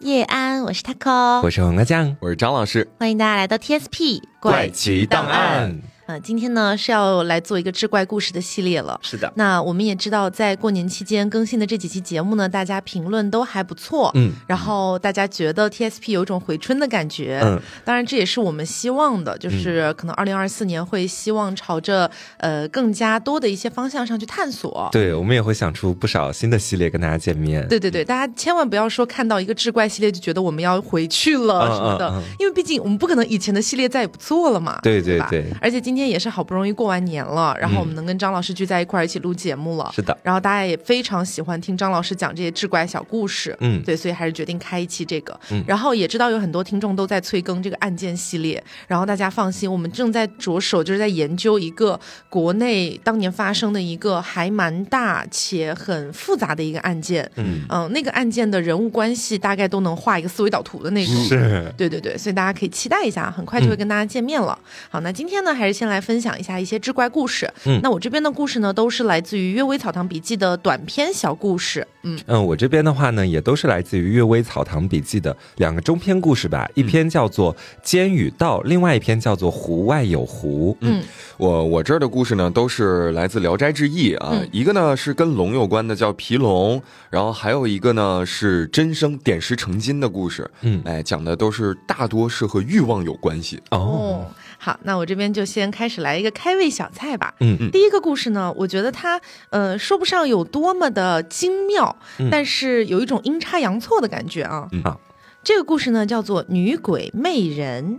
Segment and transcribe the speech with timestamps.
[0.00, 5.78] 叶安，我是 taco，我是黄瓜酱，我是张老师，欢迎大家来到 TSP 怪奇档案。
[6.10, 8.98] 嗯，今天呢是要来做一个志怪故事的系列了。
[9.02, 14.10] 是的，那我们也知道，在过年期间更新的这几期节目呢，大家评论都还不错。
[14.14, 17.40] 嗯，然后大家觉得 TSP 有一种回春的感觉。
[17.44, 24.88] 嗯，当然这也是我们希望的，就是可能二零二四年会希望朝着呃更加多的一些方向上去探索。
[24.90, 27.66] 对，我们也会想出不少新的系列跟大家见面。
[27.68, 34.80] 对对对，大家千万不要说看到一个志怪系列就觉得我们要回去了什么的，嗯嗯嗯因为毕竟我们不可能以前的系列再也不做了嘛。
[34.82, 39.90] 对对对对而且今天也是好不容易过完年了，然后我们能跟张老师聚在一块儿一起录节目了。
[39.94, 45.38] 是的，然后大家也非常喜欢听张老师讲这些志怪小故事，嗯对，所以还是决定开一期这个。
[45.50, 57.30] 嗯然后也知道有很多听众都在催更这个案件系列，然后大家放心，我们正在着手就是在研究一个国内当年发生的一个还蛮大且很复杂的一个案件。
[57.36, 61.14] 嗯，嗯，那个案件的人物关系大概都能画一个思维导图的那种。
[61.24, 64.58] 是，对对对，所以大家可以期待一下，很快就会跟大家见面了。
[64.88, 67.52] 好，那今天呢，还是先来分享一下一些志怪故事。
[67.66, 71.86] 嗯那我这边的故事呢，都是来自于《阅微草堂笔记》的短篇小故事。
[72.02, 80.72] 嗯，嗯，我这边的话呢，也都是来自于《阅微草堂笔记》的两个中篇故事吧，一篇叫做《尖与道》，另外一篇叫做《湖外有湖》。
[80.80, 81.02] 嗯
[81.36, 93.58] 我我这儿的故事呢，都是来自《聊斋志异》啊，嗯一个呢是跟龙有关的，叫皮龙，然后还有一个呢是真生点石成金的故事，嗯，哎，讲的都是大多是和欲望有关系。
[93.70, 94.26] 哦，
[94.62, 97.34] 好，那我这边就先开始来一个开胃小菜吧。
[97.40, 104.68] 嗯嗯第一个故事呢，我觉得它呃说不上有多么的精妙，嗯但是有一种阴差阳错的感觉啊。
[104.72, 105.00] 嗯好
[105.42, 107.94] 这个故事呢叫做《女鬼魅人》，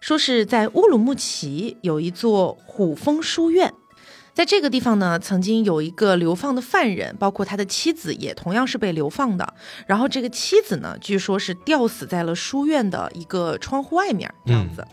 [0.00, 3.72] 说是在乌鲁木齐有一座虎峰书院。
[4.32, 9.54] 在这个地方呢，曾经有一个流放的犯人，包括他的妻子也同样是被流放的。
[9.86, 14.84] 然后这个妻子呢，据说是吊死在了书院的一个窗户外面，这样子。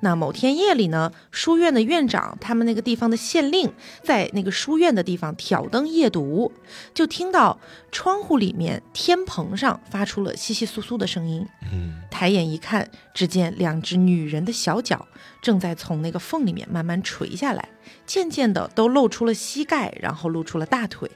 [0.00, 3.70] 那某天夜里呢，书院的院长他们那个地方的县令
[4.02, 6.50] 在那个书院的地方挑灯夜读，
[6.94, 7.58] 就听到
[7.92, 11.46] 窗户里面天棚上发出了窸窸窣窣的声音。
[11.72, 15.06] 嗯抬眼一看，只见两只女人的小脚
[15.40, 17.68] 正在从那个缝里面慢慢垂下来，
[18.04, 21.10] 渐渐的都露出了膝盖，然后露出了大腿。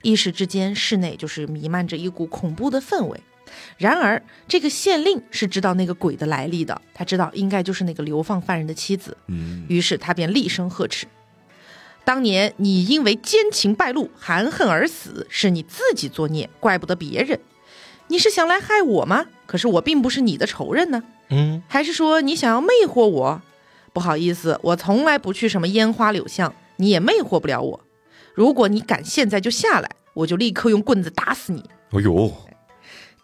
[0.00, 3.20] 一时之间，室内就是弥漫着一股恐怖的氛围。
[3.78, 11.06] 然而，这个县令是知道那个鬼的来历的，他知道应该就是那个流放犯人的妻子，嗯，于是他便厉声呵斥
[12.04, 17.38] ：“当年你因为奸情败露，含恨而死，是你自己作孽，怪不得别人。
[18.08, 19.26] 你是想来害我吗？
[19.46, 21.02] 可是我并不是你的仇人呢。
[21.28, 23.42] 嗯还是说你想要魅惑我？
[23.92, 27.80] 不好意思，我从来不去什么烟花柳巷，你也魅惑不了我。
[28.34, 32.32] 如果你敢现在就下来，我就立刻用棍子打死你。”哎呦，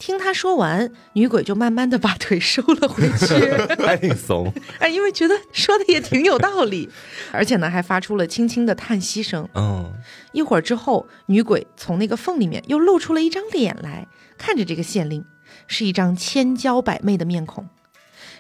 [0.05, 3.37] 听他说完，女鬼就慢慢的把腿收了回去。
[3.87, 4.53] 还挺怂。
[4.81, 6.91] 哎，因为觉得说的也挺有道理，
[7.31, 9.49] 而且呢，还发出了轻轻的叹息声。
[9.55, 9.93] 嗯
[10.33, 15.25] 一会儿之后，女鬼从那个缝里面又露出了一张脸来，看着这个县令，
[15.69, 17.69] 是一张千娇百媚的面孔。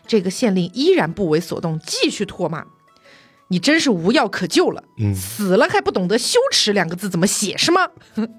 [0.05, 2.65] 这个县令依然不为所动，继续唾骂
[3.49, 7.87] ：“你真是无药可救了，嗯死了还不懂得羞耻两个字怎么写是吗？”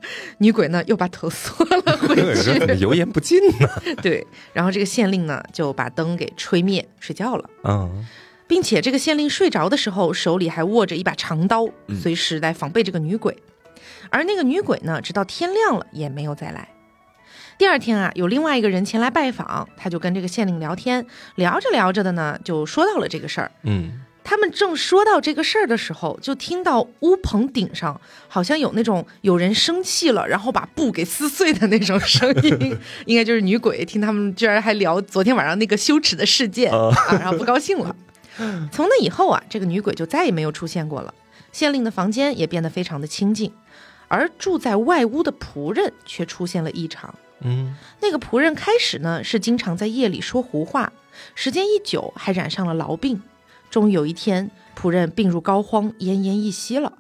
[0.40, 2.75] 女鬼呢又把头缩了回去。
[2.81, 3.69] 油盐不进呢？
[4.02, 7.50] 对，然后这个县令呢就把灯给吹灭，睡觉了。
[7.64, 8.06] 嗯
[8.46, 11.66] 并且这个县令睡着的时候，手里还握着一把长刀，
[12.02, 13.35] 随时来防备这个女鬼。
[14.09, 16.70] 而那个女鬼呢，直到天亮了也没有再来。
[17.58, 23.50] 第二天啊，有另外一个人前来拜访，他就跟这个县令聊天，聊着聊着的呢，就说到了这个事儿。
[23.64, 33.84] 嗯他们正说到这个事儿的时候，就听到屋棚顶上好像有那种有人生气了，然后把布给撕碎的那种声音， 应该就是女鬼。
[33.85, 36.72] 听他们居然还聊昨天晚上那个羞耻的事件
[37.09, 37.95] 然后不高兴了。
[38.72, 41.13] 从那以后啊，这个女鬼就再也没有出现过了。
[41.51, 43.51] 县令的房间也变得非常的清静，
[44.07, 47.13] 而住在外屋的仆人却出现了异常。
[47.41, 50.91] 嗯那个仆人开始呢是经常在夜里说胡话，
[51.35, 53.22] 时间一久还染上了痨病。
[53.73, 56.99] 终于有一天，仆人病入膏肓，奄奄一息了。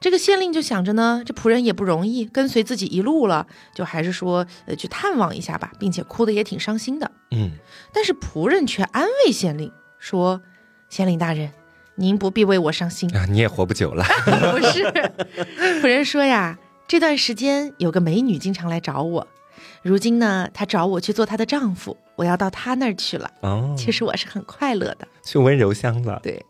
[0.00, 7.12] 这个县令就想着呢，这仆人也不容易，跟随自己一路了，就还是说呃去探望一下吧，并且哭得也挺伤心的。
[7.30, 7.52] 嗯
[7.92, 9.70] 但是仆人却安慰县令
[10.00, 10.42] 说
[10.90, 11.52] ：“县令大人，
[11.94, 13.08] 您不必为我伤心。
[13.16, 14.02] 啊，你也活不久了。
[14.26, 14.82] 不是，
[15.80, 16.58] 仆人说呀，
[16.88, 19.28] 这段时间有个美女经常来找我，
[19.82, 23.30] 如今呢，她找我去做她的丈夫，我要到她那儿去了。
[23.40, 25.06] 哦，其实我是很快乐的。
[25.24, 26.20] 去温柔乡了。
[26.22, 26.44] 对，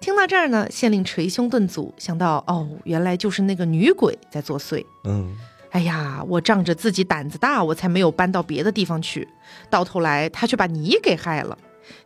[0.00, 4.84] 听到这儿呢，县令捶胸顿足，想到哦，原来就是那个女鬼在作祟。
[5.04, 5.36] 嗯
[5.70, 9.28] 哎呀，我仗着自己胆子大，我才没有搬到别的地方去，
[9.68, 11.56] 到头来她却把你给害了。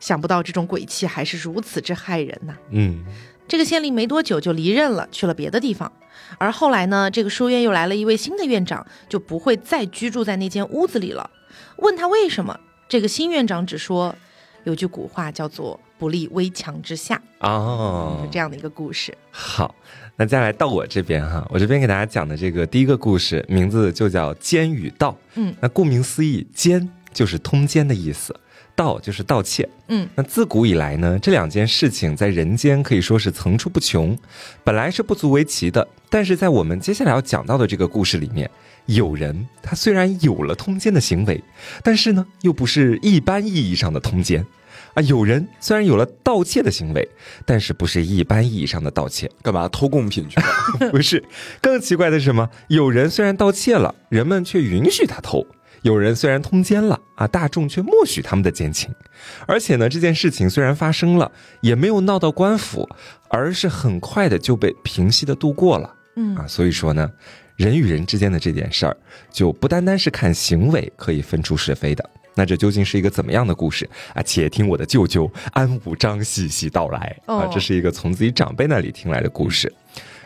[0.01, 2.55] 想不到这种鬼气还是如此之害人呐！
[2.71, 3.05] 嗯，
[3.49, 5.91] 这个县令没多久就离任了，去了别的地方。
[6.39, 11.31] 而后来呢，这个书院又来了一位新的院长，就不会再居住在那间屋子里了。
[11.77, 12.59] 问他为什么，
[12.89, 14.15] 这个新院长只说，
[14.65, 19.17] 有句古话叫做“不立危墙之下”，哦是，这样的一个故事。
[19.31, 19.75] 好，
[20.17, 25.11] 那再来到我这边哈，我这边给大家讲的这个第一个故事，名字就叫《奸与盗》。
[25.35, 28.35] 嗯，那顾名思义，奸就是通奸的意思，
[28.75, 29.69] 盗就是盗窃。
[29.89, 34.17] 嗯，那自古以来呢，这两件事情在人间可以说是层出不穷，
[34.65, 38.51] 本来是不足为奇的，但是在我们接下来要讲到的这个故事里面，
[38.87, 41.43] 有人他虽然有了通奸的行为，
[41.83, 44.45] 但是呢，又不是一般意义上的通奸。
[44.95, 47.09] 啊，有人虽然有了盗窃的行为，
[47.47, 50.91] 但是不是一般意义上的盗窃，干嘛偷贡品去了？
[50.93, 51.25] 不是，
[51.63, 52.51] 更奇怪的是什么？
[52.69, 55.47] 有人虽然盗窃了，人们却允许他偷；
[55.83, 58.89] 有人虽然通奸了，啊，大众却默许他们的奸情。
[59.47, 61.31] 而且呢，这件事情虽然发生了，
[61.61, 62.89] 也没有闹到官府，
[63.29, 65.95] 而是很快的就被平息的度过了。
[66.17, 67.11] 嗯啊，所以说呢，
[67.57, 68.97] 人与人之间的这件事儿，
[69.31, 72.11] 就不单单是看行为可以分出是非的。
[72.35, 74.23] 那这究竟是一个怎么样的故事啊？
[74.23, 77.51] 且听我的舅舅安武章细细道来啊哦！
[77.53, 79.71] 这是一个从自己长辈那里听来的故事，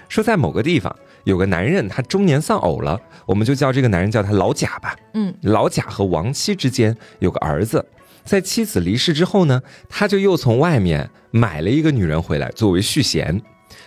[0.09, 0.95] 说在某个地方
[1.27, 4.97] 有个男人，他中年丧偶了，我们就叫这个男人叫他老贾吧。
[5.15, 7.85] 嗯，老贾和亡妻之间有个儿子，
[8.25, 13.43] 在妻子离世之后呢，他就又从外面买了一个女人回来作为续弦。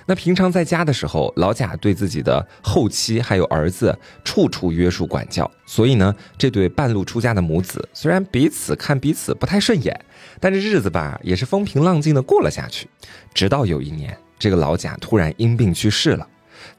[0.06, 9.98] 那平常在家的时候，老贾对自己的后妻还有儿子处处约束管教，所以呢，这对半路出家的母子虽然彼此看彼此不太顺眼，
[10.42, 12.90] 但这日子吧也是风平浪静的过了下去。
[13.34, 16.28] 直到有一年，这个老贾突然因病去世了，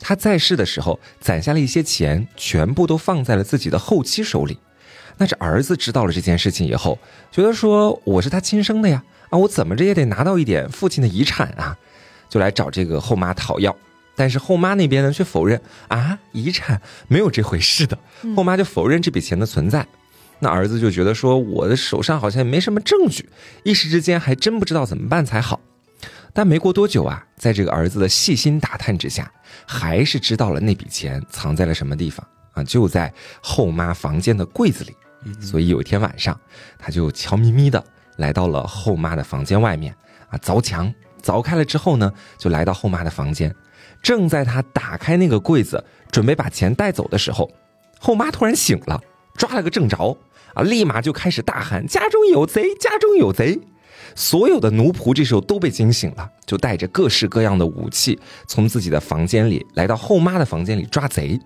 [0.01, 4.59] 他在世的时候攒下了一些钱，全部都放在了自己的后妻手里。
[5.19, 6.99] 那这儿子知道了这件事情以后，
[7.31, 11.77] 觉得说我是他亲生的呀，啊，我怎么着也得拿到一点父亲的遗产啊，
[12.29, 13.77] 就来找这个后妈讨要。
[14.17, 17.99] 但是后妈那边呢却否认啊，遗产没有这回事的，
[18.35, 19.87] 后妈就否认这笔钱的存在。
[20.41, 23.29] 那儿子就觉得说我的手上好像也没什么证据，
[23.63, 25.61] 一时之间还真不知道怎么办才好。
[26.33, 29.31] 但没过多久啊，在这个儿子的细心打探之下，
[29.67, 34.95] 还是知道了那笔钱藏在了什么地方啊，就在后妈房间的柜子里。
[35.41, 36.39] 所以有一天晚上，
[36.79, 37.85] 他就悄咪咪的
[38.17, 39.95] 来到了后妈的房间外面
[40.31, 40.93] 啊，凿墙
[41.23, 43.55] 凿开了之后呢，就来到后妈的房间。
[44.03, 47.51] 正在他打开那个柜子，准备把钱带走的时候，
[47.99, 48.99] 后妈突然醒了，
[49.35, 50.17] 抓了个正着
[50.55, 52.75] 啊，立马就开始大喊：“家中有贼！
[52.77, 53.61] 家中有贼！”
[54.15, 61.39] 所有的奴仆这时候都被惊醒了，就带着各式各样的武器，从自己的房间里来到后妈的房间里抓贼。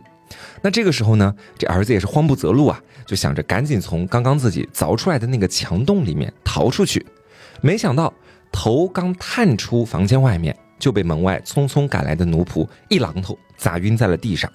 [0.63, 7.05] 那这个时候呢，这儿子也是慌不择路啊，就想着赶紧从刚刚自己凿出来的那个墙洞里面逃出去。
[7.61, 8.13] 没想到
[8.51, 14.51] 头刚探出房间外面，就被门外匆匆赶来的奴仆一榔头砸晕在了地上。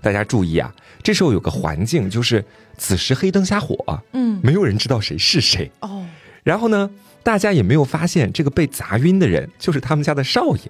[0.00, 2.44] 大家注意啊，这时候有个环境，就是
[2.76, 5.70] 此时黑灯瞎火，嗯，没有人知道谁是谁。
[5.80, 6.04] 哦，
[6.42, 6.90] 然后呢，
[7.22, 10.62] 大家也没有发现这个被砸晕的人就是他们家的少爷。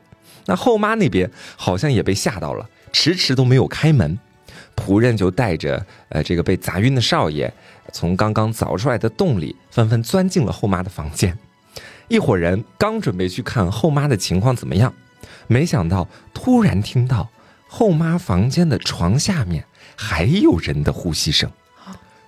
[0.47, 4.19] 那后妈那边好像也被吓到了，迟迟都没有开门。
[4.75, 7.53] 仆人就带着呃这个被砸晕的少爷，
[7.93, 11.37] 从刚刚凿出来的洞里纷纷钻进了后妈的房间。
[12.09, 14.93] 一伙人刚准备去看后妈的情况怎么样，
[15.47, 17.29] 没想到突然听到
[17.69, 19.65] 后妈房间的床下面
[19.97, 21.51] 还有人的呼吸声。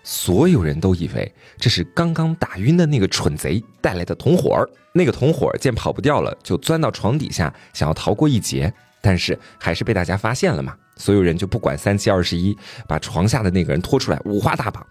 [0.04, 4.68] 所有人都以为这是刚刚打晕的那个蠢贼带来的同伙儿。
[4.92, 10.76] 那个同伙儿见跑不掉了，就钻到床底下想要逃过一劫，但是还是被大家发现了嘛。
[10.96, 12.56] 所有人就不管三七二十一，
[12.86, 14.86] 把床下的那个人拖出来，五花大绑。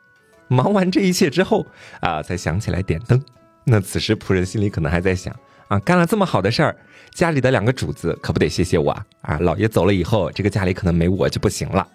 [0.49, 1.65] 忙完这一切之后
[2.01, 3.23] 啊，才想起来点灯。
[3.63, 5.33] 那此时仆人心里可能还在想
[5.69, 6.75] 啊，干了这么好的事儿，
[7.13, 9.05] 家里的两个主子可不得谢谢我啊！
[9.21, 11.87] 啊，老爷走了以后，这个家里可能没我就不行了。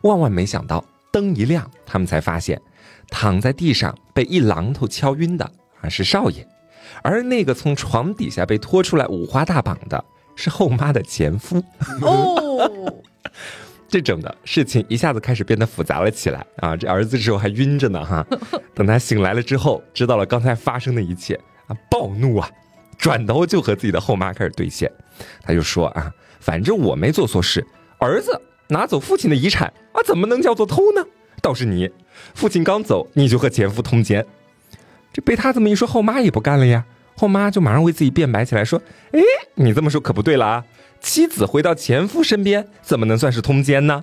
[0.00, 0.82] 万万没想到，
[1.14, 2.60] 灯一亮，他们才发现，
[3.08, 5.48] 躺在地上被一榔头敲晕的
[5.80, 6.44] 啊是少爷，
[7.04, 10.04] 而那个从床底下被拖出来五花大绑的
[10.34, 11.62] 是后妈的前夫。
[12.00, 12.92] 哦，
[13.86, 16.76] 这整的事情一下子开始变得复杂了起来啊！
[16.76, 18.26] 这儿子这时候还晕着呢哈，
[18.74, 22.50] 等他醒来了之后，知道了刚才发生的一切啊，暴怒啊，
[22.98, 24.90] 转头就和自己的后妈开始对线。
[25.44, 27.64] 他就说啊，反正我没做错事，
[28.00, 28.32] 儿子
[28.68, 31.04] 拿走父亲的遗产啊，怎么能叫做偷呢？
[31.42, 31.90] 倒是你，
[32.34, 34.24] 父亲刚走，你就和前夫通奸。
[35.12, 36.84] 这被他这么一说，后妈也不干了呀。
[37.16, 38.80] 后妈就马上为自己辩白起来，说
[39.12, 39.20] ：“哎，
[39.54, 40.64] 你这么说可不对了啊！
[41.00, 44.02] 妻子回到前夫身边，怎么能算是通奸呢？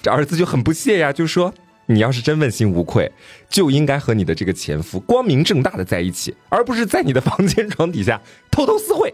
[0.00, 1.52] 这儿子就很不屑呀，就说
[1.86, 3.10] ：“你要是真问心无愧，
[3.48, 9.12] 就应该和你的这个前夫光明正大的在一起，而不是在你的房间床底下偷偷私会。”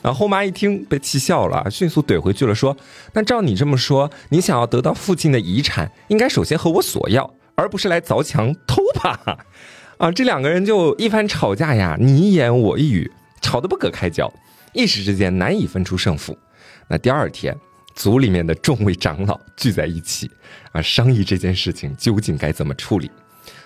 [0.00, 2.76] 然后后妈一听被气笑了，迅速怼回去了，说
[3.14, 9.38] ：“那照你这么说，你想要得到父亲的遗产，应该首先和我索要，而不是来凿墙偷吧？”
[9.98, 14.32] 啊，这两个人就一番吵架呀，你一言我一语，吵得不可开交，
[14.72, 16.38] 一时之间难以分出胜负。
[16.86, 17.56] 那第二天，
[17.96, 20.30] 族里面的众位长老聚在一起，
[20.70, 23.10] 啊，商议这件事情究竟该怎么处理。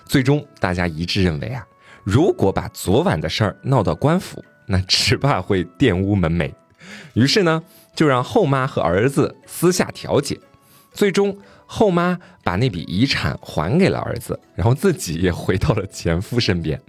[0.05, 1.63] 最终，大家一致认为啊，
[2.03, 6.51] 如果把昨晚的事儿闹到官府，那只怕会玷污门楣。
[7.13, 7.63] 于是呢，
[7.95, 10.39] 就让后妈和儿子私下调解。
[10.93, 16.79] 最终，后妈把那笔遗产还给了儿子，然后自己也回到了前夫身边。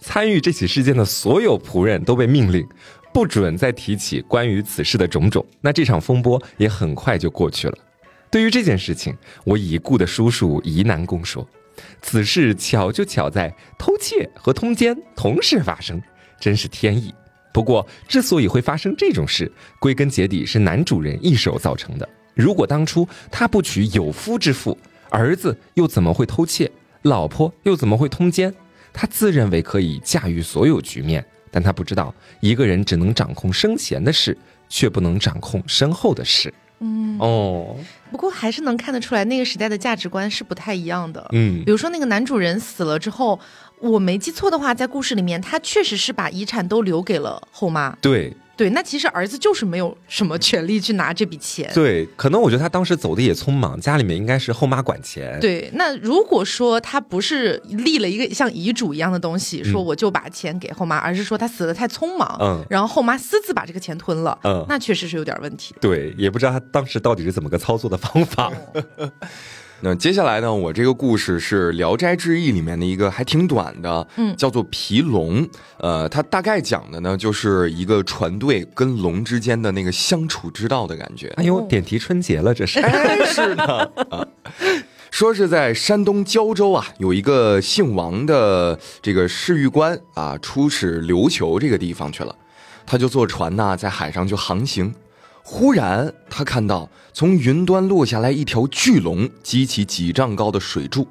[0.00, 2.66] 参与这起事件的所有仆人都被命令，
[3.12, 5.46] 不准再提起关于此事的种种。
[5.60, 7.78] 那这场风波也很快就过去了。
[8.28, 11.46] 对于这件事情，我已故的叔叔疑南公说
[12.02, 16.02] ：“此事巧就巧在偷窃和通奸同时发生，
[16.44, 17.14] 真是天意。
[17.54, 24.76] 不过，之所以会发生这种事，归根结底是男主人一手造成的。”如果当初他不娶有夫之妇，
[25.08, 26.70] 儿子又怎么会偷窃？
[27.00, 28.52] 老婆又怎么会通奸？
[28.92, 34.36] 他自认为可以驾驭所有局面，但他不知道一个人只能掌控生前的事，
[34.68, 36.52] 却不能掌控身后的事。
[36.80, 37.76] 嗯，哦，
[38.10, 41.24] 不过还是能看得出来，那个时代的价值观是不太一样的。
[41.32, 43.38] 嗯比如说那个男主人死了之后，
[43.90, 47.96] 我没记错的话，在故事里面，他确实是把遗产都留给了后妈。
[48.00, 51.68] 对对，那其实儿子就是没有什么权利去拿这笔钱。
[51.74, 55.38] 对，可能我觉得他当时走的也匆忙，家里面应该是后妈管钱。
[55.40, 65.74] 对，那如果说他不是立了一个像遗嘱一样的东西，说我就把钱给后妈，而是说他死的太匆忙，嗯然后后妈私自把这个钱吞了，嗯那确实是有点问题。
[65.80, 68.52] 对，也不知道他当时到底是怎么个操作的方法。
[69.80, 75.46] 那接下来呢，我这个故事是《聊斋志异》里面的一个还挺短的，嗯叫做皮龙。
[75.76, 81.28] 呃，它大概讲的呢，就是一个船队跟龙之间的那个相处之道的感觉。
[81.36, 82.80] 哎呦，点题春节了，这是。
[82.80, 83.64] 哎，是的
[84.10, 84.26] 啊。
[85.10, 92.34] 说是在山东胶州啊，有一个姓王的这个侍御官啊，出使琉球这个地方去了，
[92.86, 94.94] 他就坐船呐，在海上就航行。
[95.46, 101.06] 忽然，他看到从云端落下来一条巨龙，激起几丈高的水柱。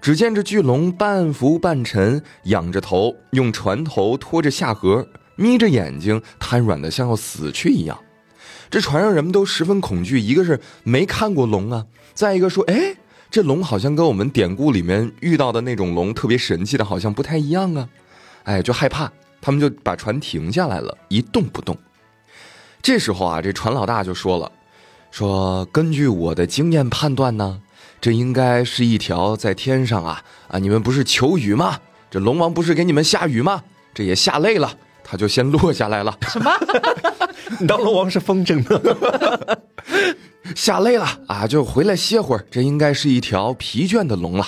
[0.00, 5.04] 只见这巨龙半浮半沉，仰着头，用船头托着下颌，
[5.34, 7.98] 眯着眼睛，瘫软的像要死去一样。
[8.70, 12.94] 这船上人们都十分恐惧，一个是没看过龙啊，再一个说，哎，
[13.32, 17.88] 这龙好像跟我们典故里面遇到的那种龙特别神气的，好像不太一样啊，
[18.44, 21.76] 哎，就害怕，他们就把船停下来了，一动不动。
[22.86, 24.52] 这时候啊，这船老大就说了，
[25.10, 27.60] 说根据我的经验判断呢，
[28.00, 31.80] 这应该是一条在天上啊啊，你们不是求雨吗？
[32.08, 33.60] 这龙王不是给你们下雨吗？
[33.92, 36.16] 这也下累了，他就先落下来了。
[36.28, 36.48] 什么？
[37.58, 39.58] 你 当龙王是风筝的。
[40.54, 42.46] 下累了啊，就回来歇会儿。
[42.48, 44.46] 这应该是一条疲倦的龙了。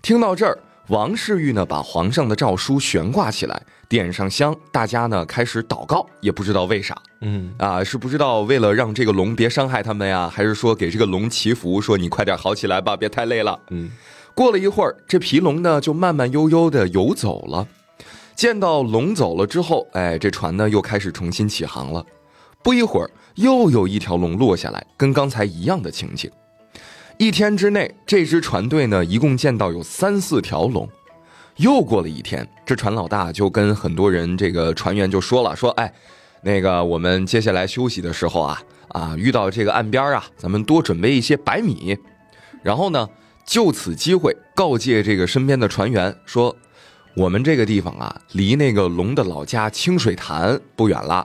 [0.00, 0.58] 听到这儿，
[0.88, 3.62] 王世玉呢把皇上的诏书悬挂起来，
[3.94, 13.56] 点上香，大家呢开始祷告，也不知道为啥嗯，啊，是不知道为了让这个龙别伤害他们呀，还是说给这个龙祈福，说你快点好起来吧，别太累了。
[13.70, 13.92] 嗯，
[14.34, 17.68] 过了一会儿，这皮龙呢就慢慢悠悠的游走了。
[18.34, 22.04] 见到龙走了之后，哎，这船呢又开始重新起航了。
[22.64, 26.28] 不一会儿，又有一条龙落下来，跟刚才一样的情景。
[27.16, 30.88] 一天之内，这支船队呢一共见到有三四条龙。
[31.56, 35.92] 又过了一天，这船老大就跟很多人这个船员就说了，说，哎，
[36.42, 41.96] 那个我们接下来休息的时候啊，啊，遇到这个岸边啊，咱们多准备一些白米，
[42.62, 43.08] 然后呢，
[43.46, 46.56] 就此机会告诫这个身边的船员说，
[47.14, 51.24] 我们这个地方啊，离那个龙的老家清水潭不远了。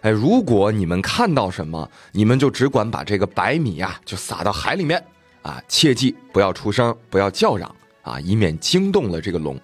[0.00, 5.00] 哎，如果你们看到什么，你们就只管把这个白米啊，就撒到海里面
[5.42, 9.56] 啊，切记不要出声，不要叫嚷啊，以免惊动了这个龙。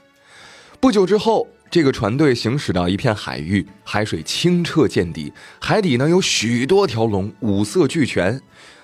[0.84, 8.38] 不久之后，这个船队行驶到一片海域，海水清澈见底，海底呢有许多条龙，五色俱全，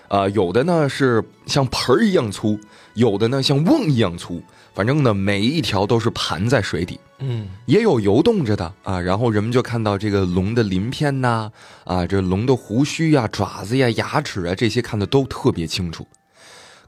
[0.09, 2.59] 啊、有的呢是像盆儿一样粗，
[2.95, 4.43] 有的呢像瓮一样粗，
[4.73, 6.99] 反正呢每一条都是盘在水底。
[7.19, 11.53] 嗯，也有游动着的啊，然后人们就看到这个龙的鳞片呐、
[11.85, 16.09] 啊，这龙的胡须呀、爪子呀、牙齿啊，这些看的都特别清楚。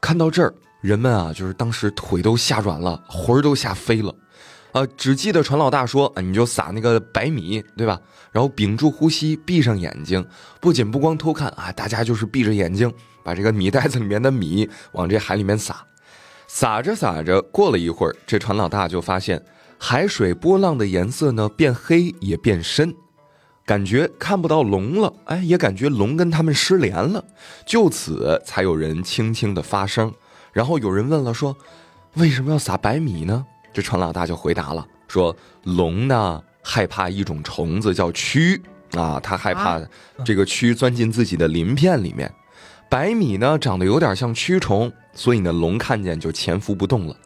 [0.00, 4.14] 看到这儿，人们啊，就是当时腿都吓软了，魂儿都吓飞了，
[4.72, 8.00] 啊，只记得船老大说，啊，你就撒那个白米，对吧？
[8.30, 10.26] 然后屏住呼吸，闭上眼睛，
[10.60, 12.90] 不仅不光偷看啊，大家就是闭着眼睛，
[13.22, 15.84] 把这个米袋子里面的米往这海里面撒，
[16.46, 19.44] 撒着撒着，过了一会儿，这船老大就发现
[19.78, 22.94] 海水波浪的颜色呢变黑也变深，
[23.66, 27.22] 感觉看不到龙了，哎，也感觉龙跟他们失联了。
[27.66, 30.14] 就此才有人轻轻的发声，
[30.54, 31.54] 然后有人问了说，
[32.14, 33.44] 为什么要撒白米呢？
[33.72, 38.60] 这船老大就回答了，说龙呢害怕一种虫子叫蛆
[38.92, 39.80] 啊，它害怕
[40.24, 42.32] 这个蛆钻进自己的鳞片里面。
[42.88, 47.16] 白米呢长得有点像蛆虫，所以呢龙看见就潜伏不动了。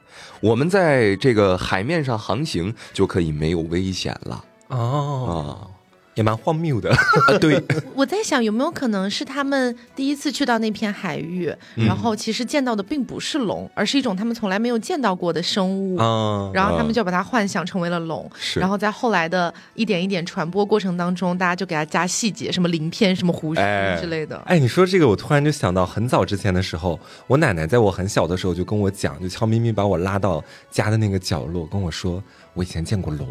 [0.41, 5.75] 我们在这个海面上航行就可以没有危险了哦，啊
[6.17, 6.91] 也蛮荒谬的。
[6.91, 6.99] 啊！
[7.41, 7.63] 对，
[7.95, 15.97] 我在想有没有可能是他们第一次去到那片海域，然后其实见到的并不是龙，而是一种他们从来没有见到过的生物。
[16.01, 24.37] 嗯，然后他们就把它幻想成为了龙，是然后在后来的一点一点传播过程当中，大家就给它加细节，什么鳞片、什么胡须哎之类的。
[24.47, 32.23] 哎，你说这个，我突然就想到很早之前的时候，我奶奶在我很小的时候就跟我讲，就悄咪咪把我拉到家的那个角落，跟我说
[32.55, 33.29] 我以前见过龙。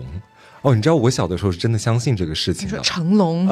[0.65, 2.79] 哦，你知道我小的时候是真的相信这个事情的。
[2.79, 3.47] 成龙，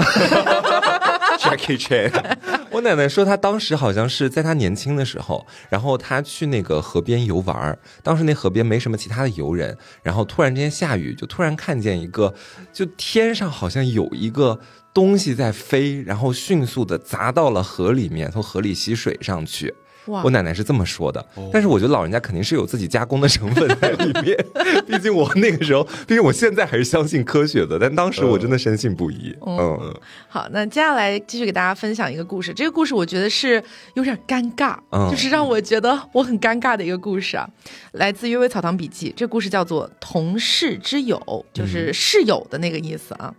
[1.38, 2.12] Jackie Chan，
[2.72, 12.34] 我奶奶说，她当时好像是在她年轻的时候，然后她去那个河边游玩儿，当时那河边没什么其他的游人，然后突然之间下雨，就突然看见一个，
[12.74, 14.60] 就天上好像有一个
[14.92, 19.76] 东西在飞，然后迅速的砸到了河里面，从河里吸水上去。
[20.08, 24.38] 哇我奶奶是这么说的，但是我觉得老人家肯定是有自己加工的成分在里面，
[24.86, 29.36] 毕竟我那个时候，毕竟我现在还是相信科学的，但当时我真的深信不疑。
[29.46, 29.94] 嗯
[30.28, 32.54] 好，那接下来继续给大家分享一个故事。
[32.54, 37.48] 这个故事我觉得是有点尴尬，嗯就是让我觉得我很尴尬的一个故事啊，
[37.94, 39.10] 来自《阅微草堂笔记》。
[39.16, 41.18] 这故事叫做《同室之友》，
[41.54, 43.34] 就是室友的那个意思啊。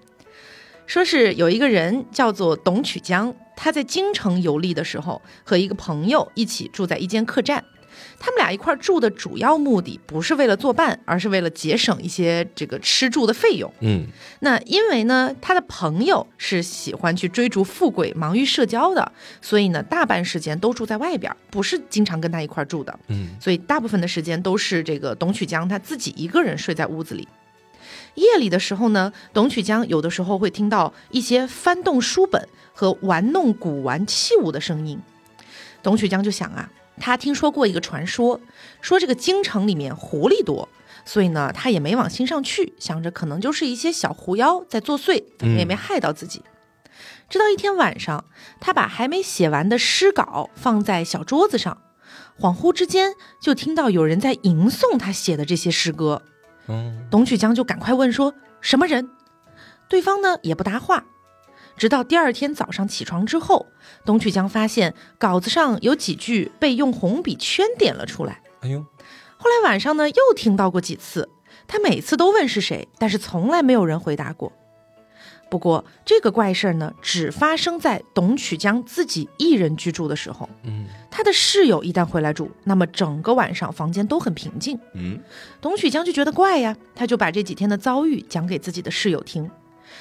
[0.87, 7.65] 说是有一个人叫做董曲江，他在京城游历的时候，和一个朋友一起住在一间客栈。
[8.19, 13.73] 他们俩一块住的主要目的不是为了作伴，而是为了节省一些这个吃住的费用。
[13.81, 14.07] 嗯
[14.41, 22.99] 那因为呢，他的朋友是喜欢去追逐富贵、忙于社交的，所以呢，大半时间都住在外边，不是经常跟他一块住的。
[23.09, 27.29] 嗯所以大部分的时间都是这个董曲江他自己一个人睡在屋子里。
[28.15, 35.01] 夜里的时候呢，董曲江有的时候会听到一些翻动书本和玩弄古玩器物的声音。
[35.83, 38.41] 董曲江就想啊，他听说过一个传说，
[38.81, 40.69] 说这个京城里面狐狸多，
[41.05, 46.43] 所以呢，他也没往心上去，想着可能就是一些小狐妖在作祟，反正也没害到自己。
[47.29, 48.25] 直到一天晚上，
[48.61, 51.79] 他把还没写完的诗稿放在小桌子上，
[52.39, 56.23] 恍惚之间就听到有人在吟诵他写的这些诗歌。
[56.69, 59.11] 嗯董曲江就赶快问说：“什么人？”
[59.89, 61.05] 对方呢也不答话。
[61.77, 63.67] 直到第二天早上起床之后，
[64.05, 68.41] 董曲江发现稿子上有几句被用红笔圈点了出来。
[68.61, 68.81] 哎呦，
[69.37, 71.29] 后来晚上呢又听到过几次，
[71.67, 74.53] 他每次都问是谁，但是从来没有人回答过。
[75.55, 80.51] 不过这个怪事儿呢，只发生在董曲江自己一人居住的时候。
[80.65, 84.77] 嗯他的室友一旦回来住，那么整个晚上房间都很平静。
[84.95, 85.17] 嗯，
[85.61, 89.49] 董曲江就觉得怪呀，他就把这几天的遭遇讲给自己的室友听。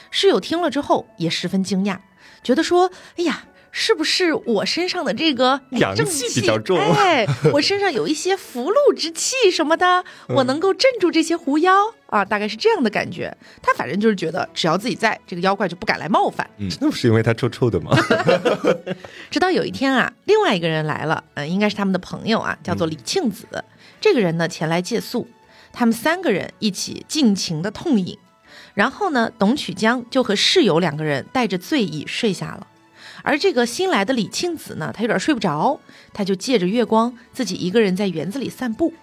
[0.10, 2.00] 室友听了之后也十分惊讶，
[2.42, 11.74] 觉得说：“哎呀，是不是我身上的这个阳正气比较重哎，我身上有一些福禄之气什么的，我能够镇住这些狐妖
[12.06, 13.36] 啊，大概是这样的感觉。
[13.64, 16.48] 他反正就是觉得，只要自己在，这个妖怪就不敢来冒犯。
[16.60, 17.98] 嗯，那不是因为他臭臭的吗？
[19.32, 23.48] 直到有一天啊，另外一个人来了，嗯、应该是他们的朋友啊，叫做李庆子。
[24.00, 25.28] 这个人呢前来借宿，
[25.72, 28.16] 他们三个人一起尽情的痛饮。
[28.76, 32.68] 然后呢，董曲江就和室友两个人带着醉意睡下了。
[33.24, 35.80] 而这个新来的李庆子呢，他有点睡不着，
[36.14, 38.94] 他就借着月光自己一个人在园子里散步。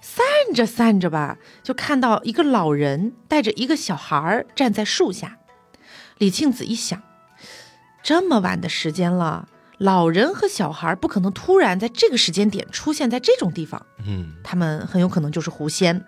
[0.00, 5.38] 散着散着吧，就看到一个老人带着一个小孩儿站在树下。
[6.18, 7.02] 李庆子一想，
[8.02, 16.04] 这么晚的时间了，老人和小孩不可能突然在这个时间点出现在这种地方，嗯他们很有可能就是狐仙。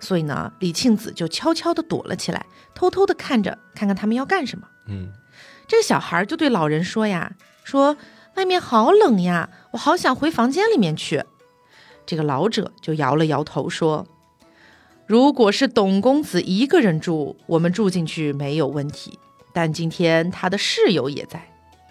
[0.00, 4.68] 所以呢，李庆子就悄悄地躲了起来，偷偷地看着，看看他们要干什么。
[4.86, 5.08] 嗯
[5.70, 7.30] 这个小孩就对老人说呀
[7.62, 7.96] ：“说
[8.34, 11.22] 外面好冷呀，我好想回房间里面去。”
[12.04, 14.04] 这个老者就摇了摇头说
[15.06, 19.16] ：“如果是董公子一个人住，我们住进去没有问题。
[19.52, 21.48] 但今天他的室友也在，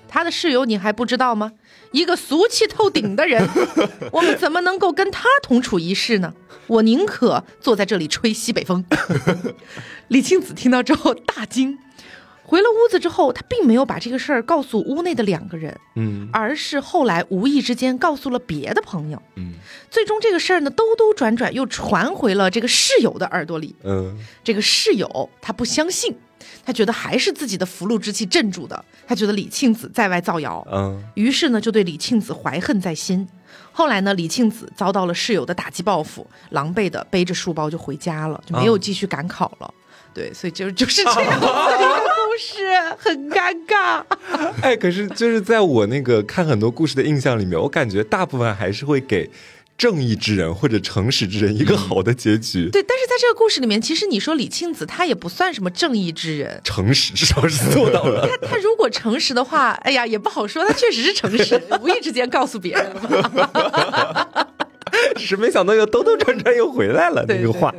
[0.09, 1.53] 他的室友你还不知道吗？
[1.93, 3.47] 一个俗气透顶的人，
[4.11, 6.33] 我们怎么能够跟他同处一室呢？
[6.67, 8.83] 我宁可坐在这里吹西北风。
[10.09, 11.79] ”李庆子听到之后大惊。
[12.49, 19.21] 回了屋子之后，他并没有把这个事儿告诉屋内的两个人，嗯而是后来无意之间告诉了别的朋友。
[19.35, 19.53] 嗯，
[19.91, 23.75] 最终这个事儿呢，兜兜转转又传回了这个室友的耳朵里。
[23.83, 26.17] 嗯这个室友他不相信，
[26.65, 33.27] 他觉得还是自己的福禄之气镇住的，他觉得李庆子在外造谣，嗯于是呢就对李庆子怀恨在心。
[33.71, 39.71] 后来呢，李庆子遭到了室友的打击报复，狼狈的背着书包就回家了，就没有继续赶考了。
[40.19, 44.03] 对，所以就就是这样 的一个故事，很尴尬。
[44.61, 49.31] 哎，可是就是在我那个看很多故事的印象里面，我感觉大部分还是会给
[49.77, 52.69] 正义之人或者诚实之人一个好的结局。
[52.69, 56.59] 对，但是在这个故事里面，其实你说李庆子他也不算什么正义之人。
[56.65, 58.27] 诚实至少是做到了。
[58.27, 60.65] 他他如果诚实的话，哎呀，也不好说。
[60.65, 64.47] 他确实是诚实，无意之间告诉别人了嘛。
[65.15, 67.73] 只 是没想到又兜兜转转又回来了那对个话。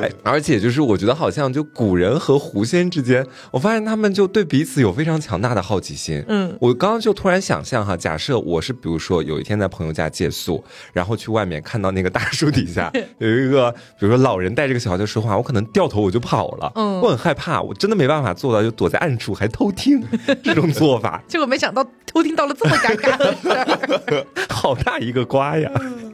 [0.00, 6.24] 哎，而且就是我觉得好像就古人和狐仙之间，我发现他们就对彼此有非常强大的好奇心。
[6.28, 16.72] 嗯我刚刚就突然想象哈，假设我是比如说有一天在朋友家借宿，然后去外面看到那个大树底下 有一个，比如说老人带着个小孩在说话，我可能掉头我就跑了。
[16.76, 20.02] 嗯我很害怕，我真的没办法做到，就躲在暗处还偷听
[20.42, 24.26] 这种做法，结果没想到偷听到了这么尴尬的事儿。
[24.48, 25.70] 好大一个瓜呀！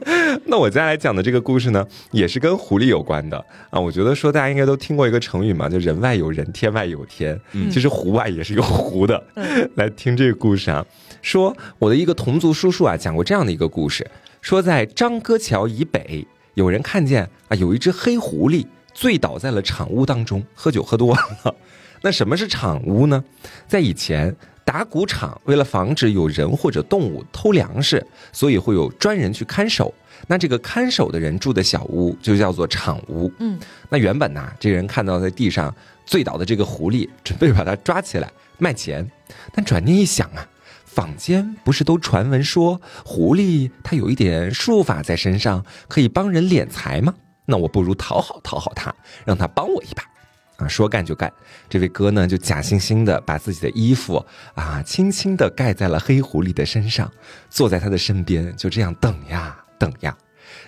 [0.45, 3.37] 那我接下来讲的这个故事呢，也是跟狐狸有关的
[3.69, 3.79] 啊。
[3.79, 7.39] 我觉得说大家应该都听过一个成语嘛，就人外有人，天外有天。
[7.53, 9.21] 嗯其实湖外也是有湖的。
[9.75, 10.85] 来听这个故事啊，
[11.21, 14.09] 说我的一个同族叔叔啊讲过这样的一个故事，
[14.41, 21.55] 说在张哥桥以北，有人看见啊有一只黑狐狸醉倒在了场屋当中，喝酒喝多了。
[22.03, 23.23] 那什么是场屋呢？
[23.67, 24.35] 在以前，
[24.67, 29.93] 打谷场为了防止有人或者动物偷粮食，所以会有专人去看守。
[30.27, 33.31] 那这个看守的人住的小屋就叫做场屋。
[33.39, 35.73] 嗯，那原本呢，这个人看到在地上
[36.05, 39.09] 醉倒的这个狐狸，准备把它抓起来卖钱，
[39.53, 40.45] 但转念一想啊，
[40.83, 47.13] 坊间不是都传闻说狐狸它有一点术法在身上，可以帮人敛财吗？
[47.45, 50.03] 那我不如讨好讨好他，让他帮我一把。
[50.57, 51.31] 啊，说干就干，
[51.69, 54.23] 这位哥呢就假惺惺的把自己的衣服
[54.55, 57.11] 啊轻轻的盖在了黑狐狸的身上，
[57.49, 60.17] 坐在他的身边，就这样等呀等呀，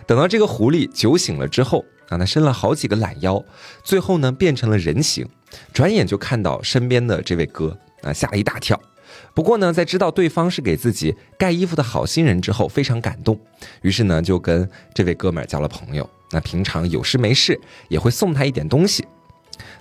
[0.06, 3.44] 等到这个狐狸酒醒了之后，啊，他伸了好几个懒腰，
[3.84, 5.28] 最后呢变成了人形，
[5.74, 8.80] 转眼就看到身边的这位哥啊，吓了一大跳。
[9.34, 13.40] 不过呢，在知道对方是给自己盖衣服的好心人之后，非常感动，
[13.82, 16.08] 于是呢就跟这位哥们儿交了朋友。
[16.30, 19.04] 那平常有事没事也会送他一点东西。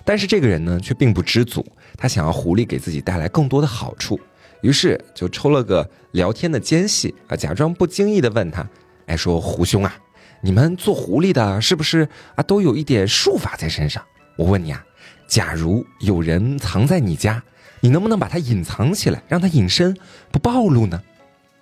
[0.09, 1.63] 但是这个人呢，却并不知足，
[1.99, 4.19] 他想要狐狸给自己带来更多的好处，
[4.63, 8.67] 于是就抽了个聊天的间隙啊，假装不经意的问他
[9.05, 9.95] ：“哎，说狐兄啊，
[10.41, 14.03] 你们做狐狸的，是不是啊都有一点术法在身上？
[14.39, 14.83] 我问你啊，
[15.27, 17.43] 假如有人藏在你家，
[17.81, 19.95] 你能不能把它隐藏起来，让它隐身
[20.33, 21.03] 不暴露呢？”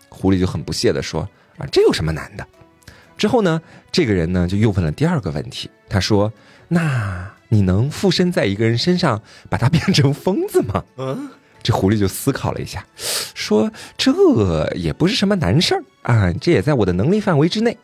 [0.09, 1.29] 狐狸就很不屑的说
[1.59, 2.47] ：“啊，这有什么难的？”
[3.17, 6.33] 之后呢，这个人呢就又问了第二个问题，他说
[6.69, 11.29] ：“那你能附身在一个人身上，把他变成疯子吗？”嗯，
[11.63, 12.85] 这狐狸就思考了一下，
[13.35, 14.13] 说：“这
[14.75, 17.77] 也不是什么难事儿啊，这也在我的能力范围之内。”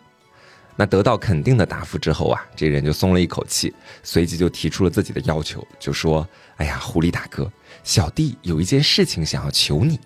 [0.75, 7.51] 那得到肯定的答复之后啊，这人就松了一口气，随即就提出了自己的要求，就说：“哎呀，狐狸大哥，
[7.85, 10.01] 小弟有一件事情想要求你，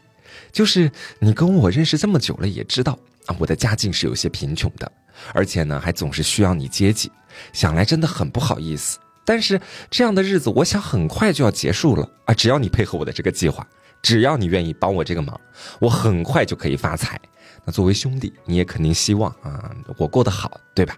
[0.51, 4.91] 就是你跟我认识这么久了，也知道啊，我的家境是有些贫穷的，
[5.33, 7.11] 而且呢，还总是需要你接济，
[7.53, 8.99] 想来真的很不好意思。
[9.25, 12.35] 但是这样的日子，我想很快就要结束了啊！
[12.35, 13.67] 只要你配合我的这个计划，
[14.01, 15.41] 只要你愿意帮我这个忙，
[15.81, 17.21] 我很快就可以发财。
[17.65, 20.97] 那作为兄弟，你也肯定希望啊，我过得好，对吧？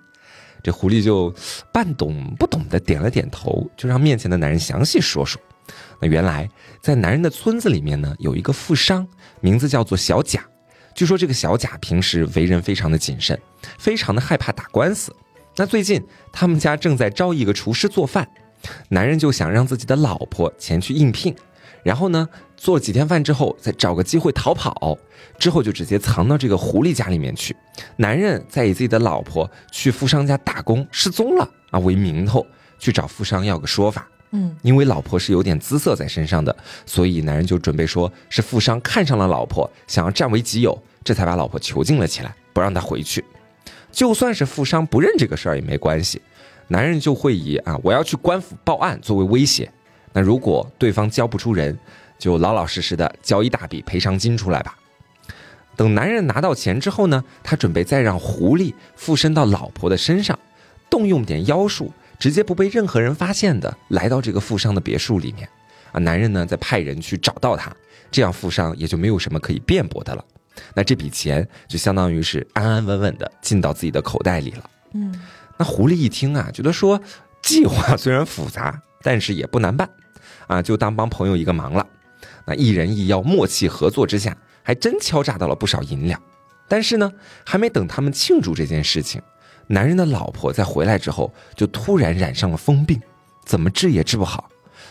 [0.63, 1.33] 这狐狸就
[1.73, 5.41] 半懂不懂的点了点头，就让面前的男人详细说说。
[6.01, 6.47] 那原来
[6.83, 9.07] 在男人的村子里面呢，有一个富商，
[9.41, 10.45] 名字叫做小贾。
[10.99, 13.41] 据说这个小贾平时为人非常的谨慎，
[13.79, 15.15] 非常的害怕打官司。
[15.55, 18.29] 那最近他们家正在招一个厨师做饭，
[18.89, 21.33] 男人就想让自己的老婆前去应聘，
[21.85, 24.99] 然后呢做几天饭之后，再找个机会逃跑，
[25.39, 27.55] 之后就直接藏到这个狐狸家里面去。
[27.95, 32.45] 男人在以自己的老婆去富商家打工失踪了啊为名头
[32.77, 34.09] 去找富商要个说法。
[34.31, 43.25] 嗯，因为老婆是有点姿色在身上的，所以男人就准备说是富商看上了老婆，想要占为己有，这才把老婆囚禁了起来，不让她回去。
[43.91, 46.21] 就算是富商不认这个事儿也没关系，
[46.69, 49.71] 男人就会以啊我要去官府报案作为威胁。
[50.12, 51.77] 那如果对方交不出人，
[52.19, 54.77] 就老老实实的交一大笔赔偿金出来吧。
[55.77, 60.38] 等男人拿到钱之后呢，他准备再让狐狸附身到老婆的身上，
[60.91, 65.49] 动用点妖术，直接不被任何人发现的来到这个富商的别墅里面。
[65.93, 67.75] 啊，男人呢再派人去找到他，
[68.11, 70.25] 这样富商也就没有什么可以辩驳的了。
[70.75, 74.71] 那这笔钱就相当于是安安稳稳的进到自己的口袋里了。
[74.93, 75.15] 嗯，
[75.57, 77.01] 那狐狸一听啊，觉得说
[77.43, 79.89] 计划虽然复杂，但是也不难办，
[80.47, 81.87] 啊，就当帮朋友一个忙了。
[82.45, 86.21] 那一人一妖默契合作之下，还真敲诈到了不少银两。
[86.67, 87.11] 但是呢，
[87.47, 89.23] 还没等他们庆祝这件事情，
[89.69, 93.01] 男人的老婆在回来之后就突然染上了疯病，
[93.45, 94.49] 怎么治也治不好，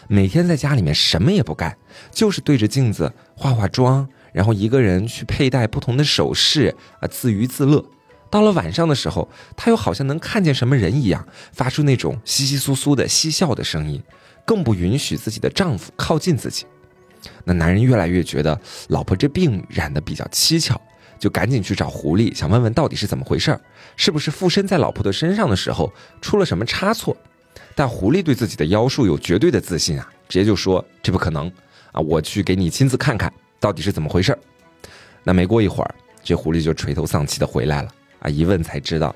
[0.07, 1.77] 每天在家里面什么也不干，
[2.11, 7.83] 就是对着镜子化化妆，然后一个人去佩戴不同的首饰啊，自娱自乐。
[8.29, 14.03] 到了晚上的时候，她又好像能看见什么人一样，发出那种窸窸窣窣的嬉笑的声音，
[14.45, 16.65] 更不允许自己的丈夫靠近自己。
[17.45, 18.59] 那男人越来越觉得
[18.89, 20.79] 老婆这病染得比较蹊跷，
[21.19, 23.61] 就赶紧去找狐狸，想问问到底是怎么回事儿，
[23.95, 27.15] 是不是附身在老婆的身上的时候出了什么差错？
[27.75, 31.51] 但狐狸对自己的妖术有绝对的自信啊，直接就说这不可能
[31.91, 34.39] 啊，我去给你亲自看看到底是怎么回事儿。
[35.23, 39.15] 那没过一会儿，这狐狸就垂头丧气的回来了啊，一问才知道，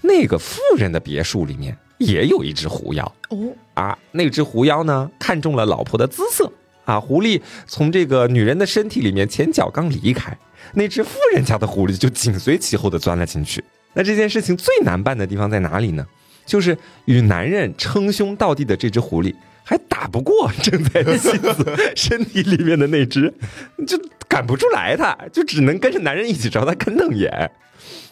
[0.00, 3.04] 那个富人的别墅里面也有一只狐妖。
[3.30, 3.36] 哦，
[3.74, 6.50] 啊，那只狐妖呢，看中了老婆的姿色
[6.88, 6.98] 啊。
[6.98, 10.36] 狐狸从这个女人的身体里面前脚刚离开，
[10.74, 13.62] 那只富人家的狐狸就紧随其后的钻了进去。
[13.94, 16.06] 那这件事情最难办的地方在哪里呢？
[16.46, 23.30] 就是与男人称兄道弟的这只狐狸还打不过正在妻子身体里面的那只，
[23.86, 27.50] 就赶不出来他，就只能跟着男人一起朝他看瞪眼。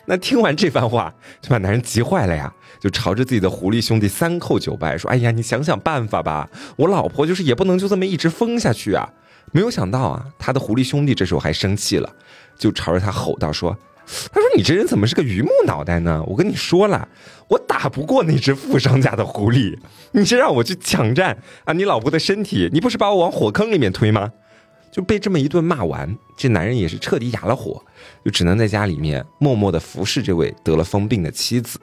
[0.06, 9.08] 那听完这番话，就把男人急坏了呀，就朝着自己的狐狸兄弟三叩九拜，说：“哎呀，你想想办法吧，我老婆就是也不能就这么一直疯下去啊！”
[9.52, 12.08] 没有想到啊，他的狐狸兄弟这时候还生气了，
[12.58, 13.76] 就朝着他吼道：“说，
[14.32, 16.22] 他说你这人怎么是个榆木脑袋呢？
[16.26, 17.08] 我跟你说了，
[17.48, 19.76] 我打不过那只富商家的狐狸，
[20.12, 24.32] 你是让我去抢占啊你老婆的身体，你不是把我往火坑里面推吗？”
[24.90, 27.82] 就被这么一顿骂完，这男人也是彻底哑了火，
[28.24, 31.78] 就只能在家里面默默的服侍这位得了疯病的妻子。